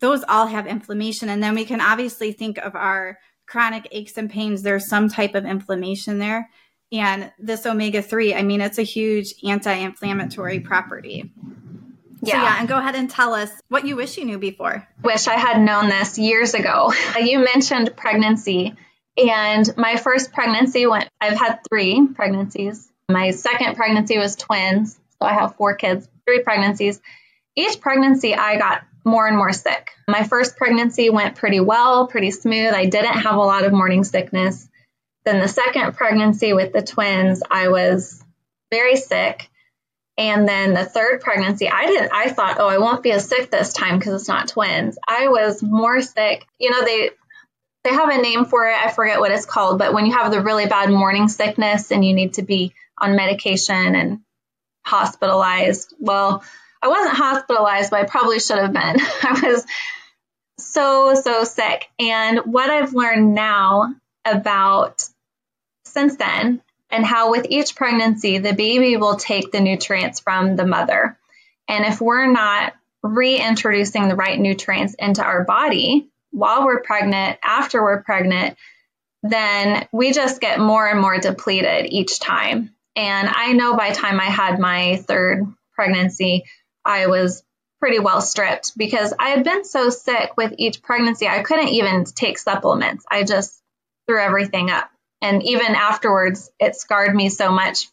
those 0.00 0.24
all 0.28 0.46
have 0.46 0.66
inflammation. 0.66 1.28
And 1.28 1.42
then 1.42 1.54
we 1.54 1.64
can 1.64 1.80
obviously 1.80 2.32
think 2.32 2.58
of 2.58 2.74
our 2.74 3.18
chronic 3.46 3.88
aches 3.90 4.16
and 4.16 4.30
pains. 4.30 4.62
There's 4.62 4.88
some 4.88 5.08
type 5.08 5.34
of 5.34 5.44
inflammation 5.44 6.18
there. 6.18 6.50
And 6.92 7.32
this 7.38 7.66
omega 7.66 8.02
3, 8.02 8.34
I 8.34 8.42
mean, 8.42 8.60
it's 8.60 8.78
a 8.78 8.82
huge 8.82 9.34
anti 9.44 9.72
inflammatory 9.72 10.58
mm-hmm. 10.58 10.66
property. 10.66 11.32
Yeah. 12.22 12.34
So, 12.34 12.42
yeah, 12.42 12.56
and 12.58 12.68
go 12.68 12.78
ahead 12.78 12.96
and 12.96 13.08
tell 13.08 13.32
us 13.32 13.50
what 13.68 13.86
you 13.86 13.96
wish 13.96 14.18
you 14.18 14.26
knew 14.26 14.38
before. 14.38 14.86
Wish 15.02 15.26
I 15.26 15.36
had 15.36 15.60
known 15.60 15.88
this 15.88 16.18
years 16.18 16.54
ago. 16.54 16.92
You 17.20 17.38
mentioned 17.38 17.94
pregnancy 17.96 18.76
and 19.28 19.76
my 19.76 19.96
first 19.96 20.32
pregnancy 20.32 20.86
went, 20.86 21.08
I've 21.20 21.38
had 21.38 21.60
three 21.68 22.06
pregnancies. 22.14 22.90
My 23.10 23.32
second 23.32 23.76
pregnancy 23.76 24.18
was 24.18 24.36
twins. 24.36 24.98
So 25.20 25.28
I 25.28 25.34
have 25.34 25.56
four 25.56 25.74
kids, 25.74 26.08
three 26.26 26.42
pregnancies. 26.42 27.00
Each 27.56 27.80
pregnancy, 27.80 28.34
I 28.34 28.56
got 28.56 28.82
more 29.04 29.26
and 29.26 29.36
more 29.36 29.52
sick. 29.52 29.90
My 30.08 30.24
first 30.24 30.56
pregnancy 30.56 31.10
went 31.10 31.36
pretty 31.36 31.60
well, 31.60 32.06
pretty 32.06 32.30
smooth. 32.30 32.72
I 32.72 32.86
didn't 32.86 33.18
have 33.18 33.36
a 33.36 33.40
lot 33.40 33.64
of 33.64 33.72
morning 33.72 34.04
sickness. 34.04 34.68
Then 35.24 35.40
the 35.40 35.48
second 35.48 35.94
pregnancy 35.96 36.52
with 36.52 36.72
the 36.72 36.82
twins, 36.82 37.42
I 37.50 37.68
was 37.68 38.24
very 38.70 38.96
sick. 38.96 39.50
And 40.16 40.46
then 40.46 40.74
the 40.74 40.84
third 40.84 41.22
pregnancy, 41.22 41.68
I 41.68 41.86
didn't, 41.86 42.12
I 42.12 42.28
thought, 42.30 42.56
oh, 42.58 42.68
I 42.68 42.78
won't 42.78 43.02
be 43.02 43.12
as 43.12 43.26
sick 43.26 43.50
this 43.50 43.72
time 43.72 43.98
because 43.98 44.20
it's 44.20 44.28
not 44.28 44.48
twins. 44.48 44.98
I 45.06 45.28
was 45.28 45.62
more 45.62 46.02
sick. 46.02 46.46
You 46.58 46.70
know, 46.70 46.84
they, 46.84 47.10
they 47.84 47.90
have 47.90 48.10
a 48.10 48.20
name 48.20 48.44
for 48.44 48.68
it. 48.68 48.76
I 48.76 48.90
forget 48.90 49.20
what 49.20 49.32
it's 49.32 49.46
called, 49.46 49.78
but 49.78 49.92
when 49.94 50.06
you 50.06 50.12
have 50.12 50.30
the 50.30 50.42
really 50.42 50.66
bad 50.66 50.90
morning 50.90 51.28
sickness 51.28 51.90
and 51.90 52.04
you 52.04 52.14
need 52.14 52.34
to 52.34 52.42
be 52.42 52.74
on 52.98 53.16
medication 53.16 53.94
and 53.94 54.20
hospitalized, 54.84 55.94
well, 55.98 56.42
I 56.82 56.88
wasn't 56.88 57.16
hospitalized, 57.16 57.90
but 57.90 58.00
I 58.00 58.04
probably 58.04 58.40
should 58.40 58.58
have 58.58 58.72
been. 58.72 58.96
I 59.22 59.40
was 59.44 59.66
so, 60.58 61.14
so 61.14 61.44
sick. 61.44 61.88
And 61.98 62.40
what 62.40 62.70
I've 62.70 62.94
learned 62.94 63.34
now 63.34 63.94
about 64.24 65.08
since 65.84 66.16
then, 66.16 66.62
and 66.90 67.04
how 67.04 67.30
with 67.30 67.46
each 67.48 67.76
pregnancy, 67.76 68.38
the 68.38 68.52
baby 68.52 68.96
will 68.96 69.16
take 69.16 69.52
the 69.52 69.60
nutrients 69.60 70.20
from 70.20 70.56
the 70.56 70.66
mother. 70.66 71.16
And 71.68 71.84
if 71.84 72.00
we're 72.00 72.30
not 72.30 72.74
reintroducing 73.02 74.08
the 74.08 74.16
right 74.16 74.38
nutrients 74.38 74.94
into 74.98 75.22
our 75.22 75.44
body, 75.44 76.08
while 76.30 76.64
we're 76.64 76.82
pregnant, 76.82 77.38
after 77.44 77.82
we're 77.82 78.02
pregnant, 78.02 78.56
then 79.22 79.86
we 79.92 80.12
just 80.12 80.40
get 80.40 80.60
more 80.60 80.86
and 80.86 81.00
more 81.00 81.18
depleted 81.18 81.92
each 81.92 82.20
time. 82.20 82.74
And 82.96 83.28
I 83.28 83.52
know 83.52 83.76
by 83.76 83.92
time 83.92 84.20
I 84.20 84.24
had 84.24 84.58
my 84.58 84.96
third 84.96 85.44
pregnancy, 85.74 86.44
I 86.84 87.06
was 87.06 87.42
pretty 87.80 87.98
well 87.98 88.20
stripped 88.20 88.76
because 88.76 89.12
I 89.18 89.30
had 89.30 89.44
been 89.44 89.64
so 89.64 89.90
sick 89.90 90.36
with 90.36 90.54
each 90.58 90.82
pregnancy, 90.82 91.26
I 91.26 91.42
couldn't 91.42 91.68
even 91.68 92.04
take 92.04 92.38
supplements. 92.38 93.04
I 93.10 93.24
just 93.24 93.60
threw 94.06 94.20
everything 94.20 94.70
up. 94.70 94.90
And 95.22 95.42
even 95.42 95.74
afterwards, 95.74 96.50
it 96.58 96.76
scarred 96.76 97.14
me 97.14 97.28
so 97.28 97.50
much. 97.50 97.88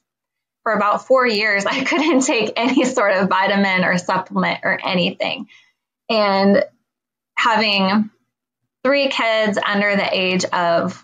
For 0.63 0.73
about 0.73 1.07
four 1.07 1.25
years, 1.25 1.65
I 1.65 1.83
couldn't 1.85 2.21
take 2.21 2.53
any 2.57 2.83
sort 2.83 3.13
of 3.13 3.29
vitamin 3.29 3.85
or 3.85 3.97
supplement 3.97 4.59
or 4.63 4.77
anything. 4.83 5.47
And 6.09 6.63
having 7.37 8.09
three 8.87 9.09
kids 9.09 9.57
under 9.57 9.97
the 9.97 10.07
age 10.09 10.45
of 10.45 11.03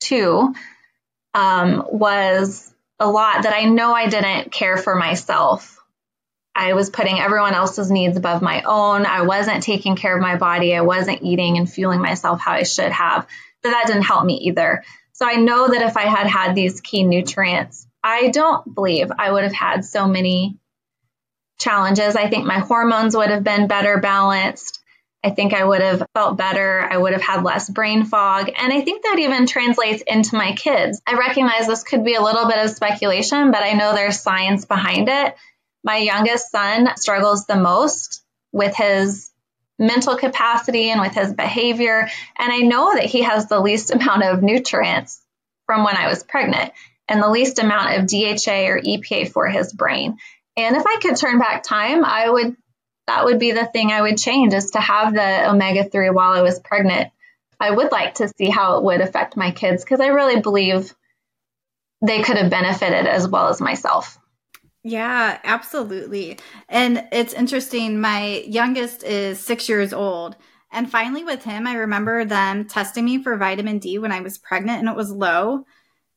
two 0.00 0.54
um, 1.34 1.84
was 1.90 2.72
a 2.98 3.06
lot 3.06 3.42
that 3.42 3.54
I 3.54 3.64
know 3.64 3.92
I 3.92 4.08
didn't 4.08 4.50
care 4.50 4.78
for 4.78 4.94
myself. 4.94 5.78
I 6.56 6.72
was 6.72 6.88
putting 6.88 7.18
everyone 7.18 7.52
else's 7.52 7.90
needs 7.90 8.16
above 8.16 8.40
my 8.40 8.62
own. 8.62 9.04
I 9.04 9.22
wasn't 9.22 9.62
taking 9.62 9.96
care 9.96 10.16
of 10.16 10.22
my 10.22 10.36
body. 10.36 10.74
I 10.74 10.80
wasn't 10.80 11.22
eating 11.22 11.58
and 11.58 11.70
fueling 11.70 12.00
myself 12.00 12.40
how 12.40 12.52
I 12.52 12.62
should 12.62 12.90
have. 12.90 13.26
But 13.62 13.72
that 13.72 13.86
didn't 13.86 14.04
help 14.04 14.24
me 14.24 14.36
either. 14.44 14.82
So 15.12 15.26
I 15.26 15.34
know 15.34 15.68
that 15.68 15.82
if 15.82 15.98
I 15.98 16.04
had 16.04 16.26
had 16.26 16.54
these 16.54 16.80
key 16.80 17.02
nutrients, 17.02 17.86
I 18.02 18.28
don't 18.28 18.74
believe 18.74 19.12
I 19.18 19.30
would 19.30 19.42
have 19.42 19.52
had 19.52 19.84
so 19.84 20.06
many 20.06 20.56
challenges. 21.58 22.16
I 22.16 22.30
think 22.30 22.46
my 22.46 22.60
hormones 22.60 23.14
would 23.14 23.28
have 23.28 23.44
been 23.44 23.66
better 23.66 23.98
balanced. 23.98 24.80
I 25.24 25.30
think 25.30 25.54
I 25.54 25.64
would 25.64 25.80
have 25.80 26.06
felt 26.12 26.36
better. 26.36 26.86
I 26.88 26.98
would 26.98 27.14
have 27.14 27.22
had 27.22 27.42
less 27.42 27.70
brain 27.70 28.04
fog. 28.04 28.50
And 28.54 28.70
I 28.70 28.82
think 28.82 29.02
that 29.04 29.18
even 29.18 29.46
translates 29.46 30.02
into 30.02 30.36
my 30.36 30.52
kids. 30.52 31.00
I 31.06 31.14
recognize 31.14 31.66
this 31.66 31.82
could 31.82 32.04
be 32.04 32.14
a 32.14 32.20
little 32.20 32.46
bit 32.46 32.62
of 32.62 32.70
speculation, 32.70 33.50
but 33.50 33.62
I 33.62 33.72
know 33.72 33.94
there's 33.94 34.20
science 34.20 34.66
behind 34.66 35.08
it. 35.08 35.34
My 35.82 35.96
youngest 35.96 36.50
son 36.50 36.94
struggles 36.96 37.46
the 37.46 37.56
most 37.56 38.22
with 38.52 38.76
his 38.76 39.30
mental 39.78 40.16
capacity 40.16 40.90
and 40.90 41.00
with 41.00 41.14
his 41.14 41.32
behavior. 41.32 42.06
And 42.36 42.52
I 42.52 42.58
know 42.58 42.92
that 42.92 43.06
he 43.06 43.22
has 43.22 43.48
the 43.48 43.60
least 43.60 43.90
amount 43.94 44.24
of 44.24 44.42
nutrients 44.42 45.22
from 45.64 45.84
when 45.84 45.96
I 45.96 46.08
was 46.08 46.22
pregnant 46.22 46.70
and 47.08 47.22
the 47.22 47.30
least 47.30 47.58
amount 47.58 47.98
of 47.98 48.06
DHA 48.06 48.66
or 48.66 48.78
EPA 48.78 49.32
for 49.32 49.48
his 49.48 49.72
brain. 49.72 50.18
And 50.56 50.76
if 50.76 50.84
I 50.86 50.98
could 51.00 51.16
turn 51.16 51.38
back 51.38 51.62
time, 51.62 52.04
I 52.04 52.28
would 52.28 52.56
that 53.06 53.24
would 53.24 53.38
be 53.38 53.52
the 53.52 53.66
thing 53.66 53.90
I 53.90 54.02
would 54.02 54.16
change 54.16 54.54
is 54.54 54.72
to 54.72 54.80
have 54.80 55.14
the 55.14 55.50
omega 55.50 55.84
3 55.84 56.10
while 56.10 56.32
I 56.32 56.42
was 56.42 56.60
pregnant. 56.60 57.10
I 57.60 57.70
would 57.70 57.92
like 57.92 58.14
to 58.14 58.28
see 58.28 58.50
how 58.50 58.78
it 58.78 58.84
would 58.84 59.00
affect 59.00 59.36
my 59.36 59.50
kids 59.50 59.84
because 59.84 60.00
I 60.00 60.08
really 60.08 60.40
believe 60.40 60.94
they 62.04 62.22
could 62.22 62.36
have 62.36 62.50
benefited 62.50 63.06
as 63.06 63.28
well 63.28 63.48
as 63.48 63.60
myself. 63.60 64.18
Yeah, 64.82 65.38
absolutely. 65.44 66.38
And 66.68 67.06
it's 67.10 67.32
interesting. 67.32 68.00
My 68.00 68.44
youngest 68.46 69.02
is 69.02 69.40
six 69.40 69.68
years 69.68 69.92
old. 69.92 70.36
And 70.70 70.90
finally, 70.90 71.24
with 71.24 71.44
him, 71.44 71.66
I 71.66 71.74
remember 71.74 72.24
them 72.24 72.66
testing 72.66 73.04
me 73.04 73.22
for 73.22 73.36
vitamin 73.36 73.78
D 73.78 73.98
when 73.98 74.12
I 74.12 74.20
was 74.20 74.38
pregnant 74.38 74.80
and 74.80 74.88
it 74.88 74.96
was 74.96 75.10
low. 75.10 75.64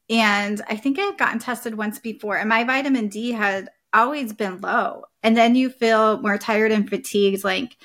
And 0.10 0.62
I 0.67 0.75
think 0.75 0.98
I 0.98 1.03
had 1.03 1.17
gotten 1.17 1.39
tested 1.39 1.77
once 1.77 2.00
before, 2.00 2.38
and 2.38 2.48
my 2.48 2.63
vitamin 2.63 3.10
D 3.10 3.32
had 3.32 3.70
always 3.98 4.34
been 4.34 4.62
low. 4.62 5.04
And 5.24 5.36
then 5.36 5.56
you 5.56 5.70
feel 5.70 6.22
more 6.22 6.38
tired 6.38 6.72
and 6.72 6.89
fatigued. 6.89 7.44
Like, 7.44 7.77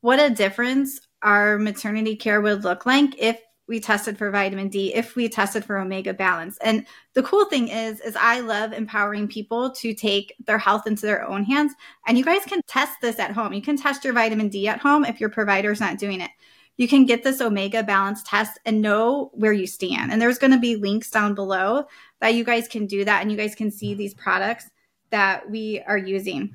what 0.00 0.20
a 0.20 0.30
difference 0.30 1.00
our 1.22 1.58
maternity 1.58 2.14
care 2.14 2.40
would 2.40 2.62
look 2.62 2.86
like 2.86 3.14
if 3.18 3.40
we 3.68 3.80
tested 3.80 4.16
for 4.16 4.30
vitamin 4.30 4.68
D, 4.68 4.94
if 4.94 5.16
we 5.16 5.28
tested 5.28 5.64
for 5.64 5.78
omega 5.78 6.14
balance. 6.14 6.56
And 6.62 6.86
the 7.14 7.22
cool 7.22 7.46
thing 7.46 7.68
is 7.68 8.00
is 8.00 8.14
I 8.14 8.40
love 8.40 8.72
empowering 8.72 9.26
people 9.26 9.70
to 9.72 9.92
take 9.92 10.34
their 10.46 10.58
health 10.58 10.86
into 10.86 11.06
their 11.06 11.26
own 11.26 11.42
hands. 11.42 11.72
And 12.06 12.16
you 12.16 12.24
guys 12.24 12.44
can 12.44 12.60
test 12.68 12.92
this 13.00 13.18
at 13.18 13.32
home. 13.32 13.52
You 13.52 13.62
can 13.62 13.76
test 13.76 14.04
your 14.04 14.12
vitamin 14.12 14.48
D 14.48 14.68
at 14.68 14.78
home 14.78 15.04
if 15.04 15.20
your 15.20 15.30
provider's 15.30 15.80
not 15.80 15.98
doing 15.98 16.20
it. 16.20 16.30
You 16.76 16.86
can 16.86 17.06
get 17.06 17.24
this 17.24 17.40
omega 17.40 17.82
balance 17.82 18.22
test 18.22 18.58
and 18.66 18.82
know 18.82 19.30
where 19.32 19.52
you 19.52 19.66
stand. 19.66 20.12
And 20.12 20.20
there's 20.20 20.38
going 20.38 20.52
to 20.52 20.58
be 20.58 20.76
links 20.76 21.10
down 21.10 21.34
below 21.34 21.86
that 22.20 22.34
you 22.34 22.44
guys 22.44 22.68
can 22.68 22.86
do 22.86 23.04
that 23.04 23.22
and 23.22 23.32
you 23.32 23.38
guys 23.38 23.54
can 23.54 23.70
see 23.70 23.94
these 23.94 24.14
products 24.14 24.70
that 25.16 25.50
we 25.50 25.80
are 25.86 25.96
using. 25.96 26.54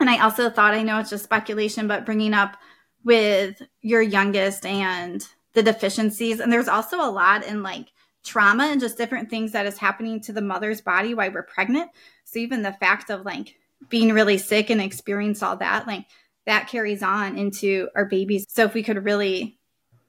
And 0.00 0.10
I 0.10 0.18
also 0.24 0.50
thought 0.50 0.74
I 0.74 0.82
know 0.82 0.98
it's 0.98 1.10
just 1.10 1.22
speculation, 1.22 1.86
but 1.86 2.04
bringing 2.04 2.34
up 2.34 2.56
with 3.04 3.62
your 3.80 4.02
youngest 4.02 4.66
and 4.66 5.24
the 5.52 5.62
deficiencies. 5.62 6.40
And 6.40 6.52
there's 6.52 6.66
also 6.66 6.96
a 6.96 7.12
lot 7.12 7.46
in 7.46 7.62
like 7.62 7.92
trauma 8.24 8.64
and 8.64 8.80
just 8.80 8.98
different 8.98 9.30
things 9.30 9.52
that 9.52 9.66
is 9.66 9.78
happening 9.78 10.20
to 10.22 10.32
the 10.32 10.42
mother's 10.42 10.80
body 10.80 11.14
while 11.14 11.30
we're 11.30 11.44
pregnant. 11.44 11.92
So 12.24 12.40
even 12.40 12.62
the 12.62 12.72
fact 12.72 13.08
of 13.08 13.24
like 13.24 13.54
being 13.88 14.12
really 14.12 14.38
sick 14.38 14.68
and 14.68 14.80
experience 14.80 15.40
all 15.40 15.56
that, 15.58 15.86
like 15.86 16.06
that 16.46 16.68
carries 16.68 17.04
on 17.04 17.38
into 17.38 17.88
our 17.94 18.06
babies. 18.06 18.46
So 18.48 18.64
if 18.64 18.74
we 18.74 18.82
could 18.82 19.04
really 19.04 19.60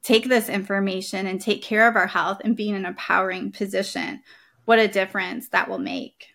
take 0.02 0.28
this 0.28 0.50
information 0.50 1.28
and 1.28 1.40
take 1.40 1.62
care 1.62 1.88
of 1.88 1.96
our 1.96 2.08
health 2.08 2.42
and 2.44 2.58
be 2.58 2.70
in 2.70 2.76
an 2.76 2.86
empowering 2.86 3.52
position, 3.52 4.24
what 4.66 4.80
a 4.80 4.88
difference 4.88 5.50
that 5.50 5.70
will 5.70 5.78
make. 5.78 6.33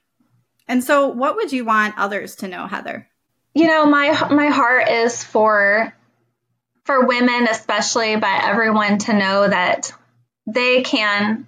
And 0.69 0.85
so 0.85 1.09
what 1.09 1.37
would 1.37 1.53
you 1.53 1.65
want 1.65 1.99
others 1.99 2.37
to 2.37 2.49
know, 2.49 2.67
Heather? 2.67 3.09
You 3.55 3.67
know, 3.67 3.87
my 3.87 4.29
my 4.31 4.49
heart 4.49 4.89
is 4.89 5.25
for 5.25 5.93
for 6.85 7.07
women 7.07 7.49
especially, 7.49 8.17
but 8.17 8.45
everyone 8.45 8.99
to 8.99 9.13
know 9.15 9.49
that 9.49 9.93
they 10.47 10.83
can 10.83 11.47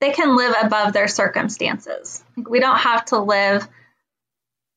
they 0.00 0.12
can 0.12 0.36
live 0.36 0.54
above 0.62 0.92
their 0.92 1.08
circumstances. 1.08 2.24
We 2.36 2.60
don't 2.60 2.78
have 2.78 3.04
to 3.06 3.18
live 3.18 3.66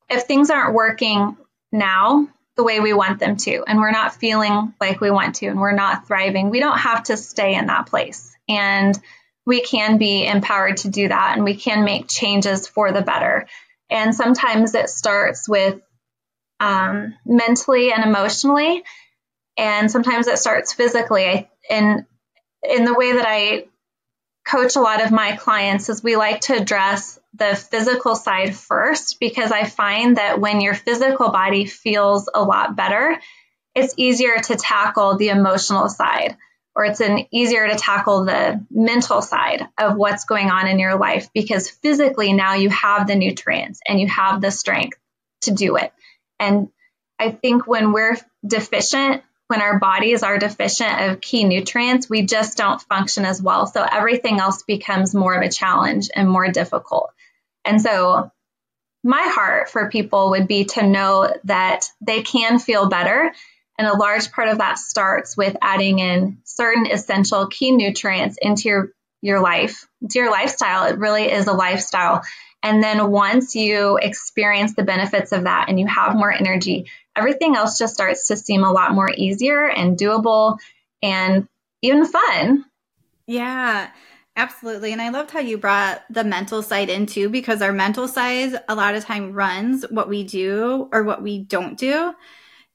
if 0.10 0.24
things 0.24 0.50
aren't 0.50 0.74
working 0.74 1.38
now 1.72 2.28
the 2.58 2.64
way 2.64 2.80
we 2.80 2.94
want 2.94 3.20
them 3.20 3.38
to 3.38 3.64
and 3.66 3.80
we're 3.80 3.92
not 3.92 4.16
feeling 4.16 4.74
like 4.82 5.00
we 5.00 5.10
want 5.10 5.36
to 5.36 5.48
and 5.48 5.60
we're 5.60 5.72
not 5.72 6.06
thriving. 6.06 6.50
We 6.50 6.60
don't 6.60 6.78
have 6.78 7.04
to 7.04 7.18
stay 7.18 7.56
in 7.56 7.68
that 7.68 7.88
place. 7.88 8.36
And 8.50 9.00
we 9.46 9.62
can 9.62 9.98
be 9.98 10.26
empowered 10.26 10.78
to 10.78 10.90
do 10.90 11.08
that 11.08 11.34
and 11.36 11.44
we 11.44 11.56
can 11.56 11.84
make 11.84 12.08
changes 12.08 12.68
for 12.68 12.92
the 12.92 13.02
better. 13.02 13.48
And 13.90 14.16
sometimes 14.16 14.76
it 14.76 14.90
starts 14.90 15.50
with 15.50 15.82
um, 16.60 17.16
mentally 17.26 17.92
and 17.92 18.04
emotionally 18.04 18.84
and 19.58 19.92
sometimes 19.92 20.28
it 20.28 20.38
starts 20.38 20.74
physically. 20.74 21.50
And 21.70 22.06
in 22.64 22.86
the 22.86 22.94
way 22.94 23.14
that 23.14 23.26
I 23.28 23.66
coach 24.46 24.76
a 24.76 24.82
lot 24.82 25.04
of 25.04 25.12
my 25.12 25.36
clients 25.36 25.90
is 25.90 26.04
we 26.04 26.16
like 26.16 26.42
to 26.42 26.56
address 26.56 27.20
the 27.34 27.56
physical 27.56 28.16
side 28.16 28.56
first 28.56 29.20
because 29.20 29.52
I 29.52 29.66
find 29.66 30.18
that 30.18 30.40
when 30.40 30.62
your 30.62 30.74
physical 30.74 31.30
body 31.30 31.66
feels 31.66 32.30
a 32.34 32.44
lot 32.44 32.76
better, 32.76 33.20
it's 33.76 33.94
easier 33.98 34.38
to 34.38 34.56
tackle 34.56 35.18
the 35.18 35.30
emotional 35.30 35.90
side 35.90 36.38
or 36.76 36.86
it's 36.86 37.02
an 37.02 37.26
easier 37.32 37.68
to 37.68 37.76
tackle 37.76 38.26
the 38.26 38.64
mental 38.72 39.22
side 39.22 39.68
of 39.78 39.98
what's 39.98 40.26
going 40.26 40.50
on 40.50 40.68
in 40.68 40.80
your 40.80 40.98
life 40.98 41.30
because 41.34 41.70
physically 41.70 42.34
now 42.34 42.54
you 42.54 42.70
have 42.70 43.08
the 43.08 43.16
nutrients 43.16 43.82
and 43.88 44.00
you 44.00 44.08
have 44.08 44.42
the 44.42 44.52
strength 44.52 44.98
to 45.42 45.52
do 45.52 45.76
it. 45.76 45.92
And 46.40 46.70
I 47.20 47.32
think 47.32 47.68
when 47.68 47.92
we're 47.92 48.18
deficient 48.46 49.22
when 49.52 49.62
our 49.62 49.80
bodies 49.80 50.24
are 50.24 50.40
deficient 50.40 51.02
of 51.02 51.20
key 51.20 51.44
nutrients, 51.44 52.10
we 52.10 52.26
just 52.26 52.58
don't 52.58 52.82
function 52.84 53.26
as 53.26 53.42
well. 53.42 53.68
So 53.68 53.84
everything 53.84 54.40
else 54.40 54.64
becomes 54.64 55.14
more 55.14 55.36
of 55.36 55.42
a 55.42 55.52
challenge 55.52 56.10
and 56.16 56.30
more 56.30 56.48
difficult. 56.48 57.12
And 57.66 57.82
so 57.82 58.32
my 59.04 59.24
heart 59.24 59.70
for 59.70 59.90
people 59.90 60.30
would 60.30 60.48
be 60.48 60.64
to 60.66 60.88
know 60.88 61.34
that 61.44 61.88
they 62.00 62.22
can 62.22 62.60
feel 62.60 62.88
better. 62.88 63.34
And 63.82 63.90
a 63.90 63.98
large 63.98 64.32
part 64.32 64.48
of 64.48 64.60
that 64.60 64.78
starts 64.78 65.36
with 65.36 65.58
adding 65.60 65.98
in 65.98 66.38
certain 66.44 66.86
essential 66.86 67.48
key 67.48 67.72
nutrients 67.72 68.38
into 68.40 68.70
your, 68.70 68.92
your 69.24 69.42
life, 69.42 69.88
to 70.08 70.20
your 70.20 70.30
lifestyle. 70.30 70.86
It 70.86 71.00
really 71.00 71.24
is 71.24 71.48
a 71.48 71.54
lifestyle. 71.54 72.22
And 72.62 72.84
then 72.84 73.10
once 73.10 73.56
you 73.56 73.98
experience 73.98 74.76
the 74.76 74.84
benefits 74.84 75.32
of 75.32 75.46
that 75.46 75.66
and 75.68 75.80
you 75.80 75.88
have 75.88 76.14
more 76.14 76.32
energy, 76.32 76.92
everything 77.16 77.56
else 77.56 77.80
just 77.80 77.96
starts 77.96 78.28
to 78.28 78.38
seem 78.38 78.64
a 78.64 78.72
lot 78.72 78.94
more 78.94 79.10
easier 79.10 79.68
and 79.68 79.98
doable 79.98 80.60
and 81.02 81.48
even 81.82 82.06
fun. 82.06 82.64
Yeah. 83.26 83.90
Absolutely. 84.36 84.92
And 84.92 85.02
I 85.02 85.10
loved 85.10 85.32
how 85.32 85.40
you 85.40 85.58
brought 85.58 86.04
the 86.12 86.24
mental 86.24 86.62
side 86.62 86.92
in 86.92 87.08
too, 87.08 87.30
because 87.30 87.64
our 87.64 87.74
mental 87.74 88.08
side 88.08 88.62
a 88.70 88.76
lot 88.76 88.94
of 88.94 89.04
time 89.04 89.34
runs 89.34 89.86
what 89.90 90.08
we 90.08 90.24
do 90.24 90.88
or 90.92 91.02
what 91.02 91.24
we 91.24 91.40
don't 91.40 91.80
do. 91.80 92.14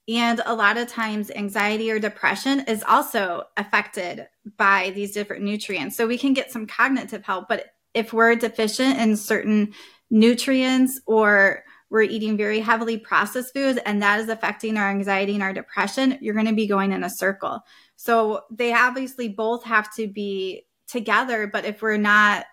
And 0.09 0.41
a 0.47 0.55
lot 0.55 0.77
of 0.77 0.89
times, 0.89 1.31
anxiety 1.31 1.91
or 1.91 1.99
depression 1.99 2.61
is 2.61 2.85
also 2.85 3.45
affected 3.57 4.29
by 4.57 4.91
these 4.91 5.13
different 5.13 5.43
nutrients. 5.43 5.97
So 5.97 6.07
we 6.07 6.19
can 6.19 6.33
get 6.33 6.53
some 6.53 6.67
cognitive 6.67 7.25
help. 7.25 7.49
But 7.49 7.75
if 7.93 8.13
we're 8.13 8.37
deficient 8.37 8.99
in 8.99 9.17
certain 9.17 9.73
nutrients 10.11 11.01
or 11.07 11.65
we're 11.91 12.03
eating 12.03 12.37
very 12.37 12.61
heavily 12.61 12.99
processed 12.99 13.53
foods 13.55 13.79
and 13.85 14.03
that 14.03 14.21
is 14.21 14.29
affecting 14.29 14.77
our 14.77 14.91
anxiety 14.91 15.35
and 15.35 15.43
our 15.43 15.53
depression, 15.53 16.19
you're 16.21 16.35
going 16.35 16.47
to 16.47 16.55
be 16.55 16.67
going 16.67 16.93
in 16.93 17.05
a 17.05 17.11
circle. 17.11 17.61
So 17.97 18.43
they 18.51 18.73
obviously 18.73 19.29
both 19.29 19.65
have 19.65 19.93
to 19.95 20.07
be 20.07 20.67
together, 20.89 21.47
but 21.47 21.65
if 21.65 21.83
we're 21.83 21.97
not 21.97 22.47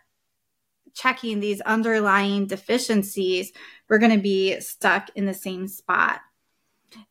checking 0.94 1.40
these 1.40 1.62
underlying 1.62 2.46
deficiencies, 2.46 3.52
we're 3.90 4.00
going 4.00 4.16
to 4.16 4.22
be 4.22 4.60
stuck 4.60 5.10
in 5.16 5.26
the 5.26 5.34
same 5.34 5.68
spot. 5.68 6.22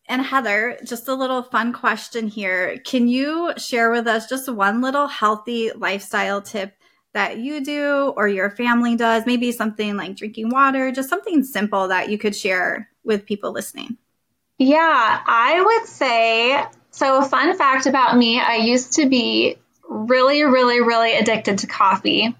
And 0.08 0.22
Heather, 0.22 0.78
just 0.84 1.08
a 1.08 1.14
little 1.14 1.42
fun 1.42 1.72
question 1.72 2.28
here. 2.28 2.78
Can 2.84 3.08
you 3.08 3.52
share 3.56 3.90
with 3.90 4.06
us 4.06 4.28
just 4.28 4.52
one 4.52 4.80
little 4.80 5.06
healthy 5.06 5.70
lifestyle 5.72 6.42
tip 6.42 6.74
that 7.14 7.38
you 7.38 7.62
do 7.64 8.12
or 8.16 8.26
your 8.28 8.50
family 8.50 8.96
does, 8.96 9.26
maybe 9.26 9.52
something 9.52 9.96
like 9.96 10.16
drinking 10.16 10.50
water, 10.50 10.90
just 10.90 11.08
something 11.08 11.42
simple 11.44 11.88
that 11.88 12.08
you 12.10 12.18
could 12.18 12.34
share 12.34 12.88
with 13.04 13.26
people 13.26 13.52
listening. 13.52 13.96
Yeah, 14.58 15.22
I 15.26 15.62
would 15.62 15.88
say 15.88 16.64
so. 16.90 17.18
A 17.18 17.24
fun 17.24 17.56
fact 17.56 17.86
about 17.86 18.16
me 18.16 18.40
I 18.40 18.56
used 18.56 18.94
to 18.94 19.08
be 19.08 19.56
really, 19.88 20.44
really, 20.44 20.80
really 20.80 21.14
addicted 21.14 21.58
to 21.58 21.66
coffee, 21.66 22.34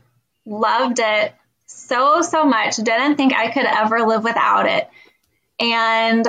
loved 0.46 1.00
it 1.00 1.35
so, 1.66 2.22
so 2.22 2.44
much, 2.44 2.76
didn't 2.76 3.16
think 3.16 3.35
I 3.35 3.50
could 3.50 3.64
ever 3.66 4.07
live 4.07 4.24
without 4.24 4.66
it. 4.66 4.88
And 5.59 6.26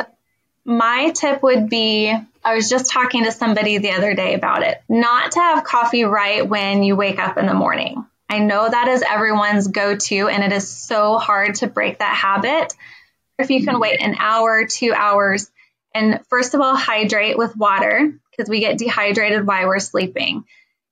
my 0.66 1.12
tip 1.12 1.44
would 1.44 1.70
be 1.70 2.14
I 2.46 2.56
was 2.56 2.70
just 2.70 2.92
talking 2.92 3.24
to 3.24 3.32
somebody 3.32 3.78
the 3.78 3.92
other 3.92 4.14
day 4.14 4.34
about 4.34 4.64
it 4.64 4.82
not 4.90 5.34
to 5.34 5.40
have 5.40 5.64
coffee 5.64 6.04
right 6.04 6.48
when 6.48 6.84
you 6.84 6.96
wake 6.96 7.20
up 7.20 7.38
in 7.38 7.46
the 7.46 7.54
morning. 7.54 8.06
I 8.30 8.40
know 8.40 8.68
that 8.68 8.88
is 8.88 9.04
everyone's 9.08 9.68
go 9.68 9.96
to, 9.96 10.28
and 10.28 10.44
it 10.44 10.52
is 10.52 10.68
so 10.68 11.18
hard 11.18 11.56
to 11.56 11.68
break 11.68 12.00
that 12.00 12.16
habit. 12.16 12.74
If 13.38 13.52
you 13.52 13.64
can 13.64 13.80
wait 13.80 14.02
an 14.02 14.16
hour, 14.18 14.66
two 14.66 14.92
hours, 14.92 15.52
and 15.94 16.20
first 16.30 16.56
of 16.56 16.62
all, 16.62 16.76
hydrate 16.76 17.38
with 17.38 17.56
water 17.56 18.12
because 18.32 18.50
we 18.50 18.60
get 18.60 18.80
dehydrated 18.80 19.46
while 19.46 19.68
we're 19.68 19.80
sleeping. 19.80 20.46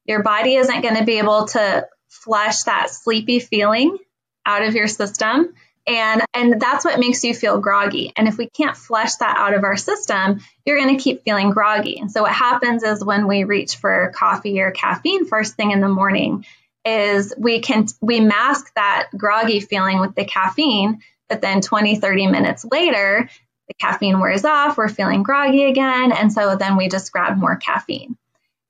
Your 0.06 0.22
body 0.22 0.56
isn't 0.56 0.82
going 0.82 0.98
to 0.98 1.04
be 1.04 1.18
able 1.18 1.46
to 1.48 1.88
flush 2.10 2.64
that 2.64 2.92
sleepy 2.92 3.40
feeling 3.40 3.98
out 4.46 4.64
of 4.64 4.76
your 4.76 4.88
system. 4.88 5.54
And, 5.92 6.22
and 6.34 6.62
that's 6.62 6.86
what 6.86 7.00
makes 7.00 7.24
you 7.24 7.34
feel 7.34 7.60
groggy. 7.60 8.14
And 8.16 8.28
if 8.28 8.38
we 8.38 8.50
can't 8.50 8.78
flush 8.78 9.16
that 9.16 9.38
out 9.38 9.54
of 9.54 9.64
our 9.64 9.76
system, 9.76 10.40
you're 10.66 10.78
going 10.78 10.96
to 10.96 11.04
keep 11.04 11.24
feeling 11.24 11.50
groggy. 11.50 12.00
And 12.00 12.12
so 12.12 12.22
what 12.22 12.32
happens 12.32 12.84
is 12.84 13.04
when 13.04 13.28
we 13.28 13.44
reach 13.44 13.76
for 13.76 14.12
coffee 14.16 14.62
or 14.62 14.72
caffeine 14.72 15.26
first 15.26 15.56
thing 15.56 15.72
in 15.72 15.82
the 15.82 15.90
morning, 15.90 16.46
is 16.86 17.34
we 17.38 17.60
can 17.60 17.86
we 18.02 18.20
mask 18.20 18.74
that 18.76 19.10
groggy 19.16 19.60
feeling 19.60 20.00
with 20.00 20.16
the 20.16 20.26
caffeine 20.26 21.00
but 21.30 21.42
then 21.42 21.62
20 21.62 21.98
30 21.98 22.28
minutes 22.28 22.66
later 22.72 23.30
the 23.68 23.74
caffeine 23.76 24.20
wears 24.20 24.46
off 24.46 24.78
we're 24.78 24.90
feeling 24.90 25.22
groggy 25.22 25.66
again 25.66 26.12
and 26.12 26.34
so 26.34 26.56
then 26.56 26.78
we 26.78 26.90
just 26.90 27.12
grab 27.12 27.38
more 27.38 27.56
caffeine 27.56 28.18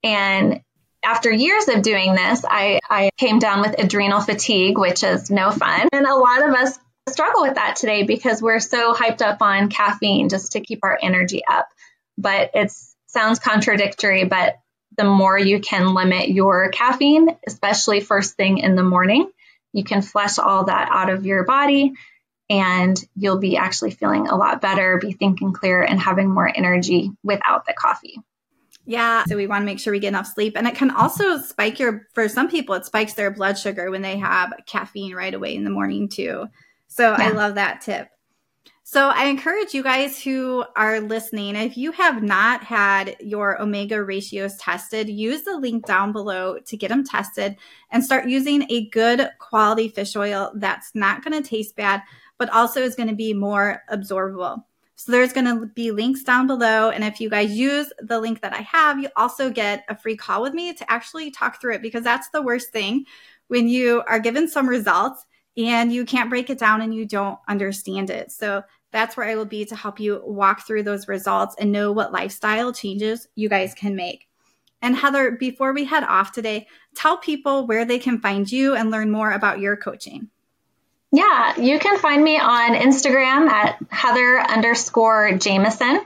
and 0.03 0.62
after 1.03 1.31
years 1.31 1.69
of 1.69 1.81
doing 1.81 2.13
this 2.13 2.43
i, 2.45 2.79
I 2.89 3.12
came 3.17 3.39
down 3.39 3.62
with 3.62 3.79
adrenal 3.79 4.19
fatigue 4.19 4.77
which 4.77 5.03
is 5.03 5.31
no 5.31 5.49
fun 5.51 5.88
and 5.93 6.05
a 6.05 6.15
lot 6.15 6.47
of 6.47 6.53
us 6.53 6.77
struggle 7.09 7.41
with 7.41 7.55
that 7.55 7.75
today 7.75 8.03
because 8.03 8.41
we're 8.41 8.59
so 8.59 8.93
hyped 8.93 9.21
up 9.21 9.41
on 9.41 9.69
caffeine 9.69 10.29
just 10.29 10.53
to 10.53 10.61
keep 10.61 10.79
our 10.83 10.97
energy 11.01 11.41
up 11.49 11.67
but 12.17 12.51
it 12.53 12.71
sounds 13.07 13.39
contradictory 13.39 14.23
but 14.23 14.61
the 14.97 15.03
more 15.03 15.37
you 15.37 15.59
can 15.59 15.93
limit 15.93 16.29
your 16.29 16.69
caffeine, 16.69 17.37
especially 17.47 18.01
first 18.01 18.35
thing 18.35 18.57
in 18.57 18.75
the 18.75 18.83
morning. 18.83 19.29
You 19.73 19.83
can 19.83 20.01
flush 20.01 20.37
all 20.37 20.65
that 20.65 20.89
out 20.91 21.09
of 21.09 21.25
your 21.25 21.45
body 21.45 21.93
and 22.49 23.01
you'll 23.15 23.39
be 23.39 23.55
actually 23.55 23.91
feeling 23.91 24.27
a 24.27 24.35
lot 24.35 24.59
better, 24.59 24.97
be 24.97 25.13
thinking 25.13 25.53
clear, 25.53 25.81
and 25.81 25.99
having 25.99 26.29
more 26.29 26.51
energy 26.53 27.11
without 27.23 27.65
the 27.65 27.73
coffee. 27.73 28.19
Yeah. 28.85 29.23
So 29.25 29.37
we 29.37 29.47
want 29.47 29.61
to 29.61 29.65
make 29.65 29.79
sure 29.79 29.93
we 29.93 29.99
get 29.99 30.09
enough 30.09 30.27
sleep. 30.27 30.57
And 30.57 30.67
it 30.67 30.75
can 30.75 30.91
also 30.91 31.37
spike 31.37 31.79
your, 31.79 32.07
for 32.13 32.27
some 32.27 32.49
people, 32.49 32.75
it 32.75 32.85
spikes 32.85 33.13
their 33.13 33.31
blood 33.31 33.57
sugar 33.57 33.89
when 33.89 34.01
they 34.01 34.17
have 34.17 34.53
caffeine 34.65 35.15
right 35.15 35.33
away 35.33 35.55
in 35.55 35.63
the 35.63 35.69
morning 35.69 36.09
too. 36.09 36.47
So 36.91 37.12
yeah. 37.12 37.30
I 37.30 37.30
love 37.30 37.56
that 37.56 37.80
tip. 37.80 38.10
So 38.84 39.08
I 39.08 39.27
encourage 39.27 39.73
you 39.73 39.82
guys 39.82 40.21
who 40.21 40.65
are 40.75 40.99
listening, 40.99 41.56
if 41.56 41.77
you 41.77 41.93
have 41.93 42.21
not 42.21 42.65
had 42.65 43.15
your 43.21 43.62
omega 43.62 44.04
ratios 44.04 44.58
tested, 44.58 45.08
use 45.08 45.43
the 45.43 45.58
link 45.58 45.86
down 45.86 46.12
below 46.12 46.60
to 46.60 46.75
get 46.75 46.89
them 46.89 47.06
tested 47.06 47.56
and 47.91 48.04
start 48.04 48.27
using 48.27 48.69
a 48.69 48.89
good 48.89 49.30
quality 49.39 49.88
fish 49.88 50.17
oil 50.17 50.51
that's 50.56 50.93
not 50.93 51.23
going 51.23 51.41
to 51.41 51.49
taste 51.49 51.77
bad, 51.77 52.01
but 52.38 52.49
also 52.49 52.82
is 52.82 52.95
going 52.95 53.08
to 53.08 53.15
be 53.15 53.34
more 53.34 53.82
absorbable. 53.89 54.62
So 54.97 55.13
there's 55.13 55.32
going 55.32 55.45
to 55.45 55.67
be 55.67 55.91
links 55.91 56.23
down 56.23 56.45
below. 56.45 56.89
And 56.89 57.06
if 57.06 57.21
you 57.21 57.30
guys 57.30 57.51
use 57.54 57.89
the 57.99 58.19
link 58.19 58.41
that 58.41 58.54
I 58.54 58.63
have, 58.63 58.99
you 58.99 59.08
also 59.15 59.49
get 59.49 59.86
a 59.88 59.95
free 59.95 60.17
call 60.17 60.41
with 60.41 60.54
me 60.54 60.73
to 60.73 60.91
actually 60.91 61.32
talk 61.32 61.62
through 61.62 61.75
it 61.75 61.82
because 61.82 62.04
that's 62.04 62.27
the 62.32 62.41
worst 62.41 62.73
thing 62.73 63.06
when 63.47 63.69
you 63.69 64.04
are 64.08 64.19
given 64.19 64.49
some 64.49 64.67
results 64.67 65.25
and 65.57 65.91
you 65.91 66.05
can't 66.05 66.29
break 66.29 66.49
it 66.49 66.59
down 66.59 66.81
and 66.81 66.93
you 66.93 67.05
don't 67.05 67.39
understand 67.47 68.09
it. 68.09 68.31
So 68.31 68.63
that's 68.91 69.15
where 69.15 69.27
I 69.27 69.35
will 69.35 69.45
be 69.45 69.65
to 69.65 69.75
help 69.75 69.99
you 69.99 70.21
walk 70.25 70.65
through 70.65 70.83
those 70.83 71.07
results 71.07 71.55
and 71.57 71.71
know 71.71 71.91
what 71.91 72.11
lifestyle 72.11 72.73
changes 72.73 73.27
you 73.35 73.49
guys 73.49 73.73
can 73.73 73.95
make. 73.95 74.27
And 74.81 74.95
Heather, 74.95 75.31
before 75.31 75.73
we 75.73 75.85
head 75.85 76.03
off 76.03 76.31
today, 76.31 76.67
tell 76.95 77.17
people 77.17 77.67
where 77.67 77.85
they 77.85 77.99
can 77.99 78.19
find 78.19 78.51
you 78.51 78.75
and 78.75 78.89
learn 78.89 79.11
more 79.11 79.31
about 79.31 79.59
your 79.59 79.77
coaching. 79.77 80.29
Yeah, 81.11 81.59
you 81.59 81.77
can 81.77 81.99
find 81.99 82.23
me 82.23 82.39
on 82.39 82.73
Instagram 82.73 83.49
at 83.49 83.77
Heather 83.89 84.39
underscore 84.39 85.37
Jamison. 85.37 86.01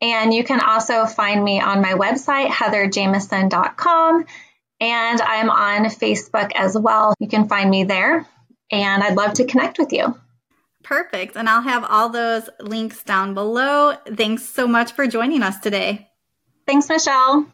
And 0.00 0.32
you 0.32 0.44
can 0.44 0.60
also 0.60 1.06
find 1.06 1.42
me 1.42 1.60
on 1.60 1.80
my 1.80 1.94
website, 1.94 2.48
heatherjamison.com. 2.48 4.26
And 4.78 5.20
I'm 5.22 5.48
on 5.48 5.86
Facebook 5.86 6.52
as 6.54 6.76
well. 6.76 7.14
You 7.18 7.28
can 7.28 7.48
find 7.48 7.70
me 7.70 7.84
there. 7.84 8.26
And 8.70 9.02
I'd 9.02 9.16
love 9.16 9.34
to 9.34 9.44
connect 9.44 9.78
with 9.78 9.92
you. 9.92 10.18
Perfect. 10.82 11.36
And 11.36 11.48
I'll 11.48 11.62
have 11.62 11.84
all 11.84 12.08
those 12.10 12.48
links 12.60 13.02
down 13.02 13.34
below. 13.34 13.96
Thanks 14.06 14.44
so 14.44 14.66
much 14.68 14.92
for 14.92 15.06
joining 15.06 15.42
us 15.42 15.58
today. 15.58 16.08
Thanks, 16.66 16.88
Michele. 16.88 17.46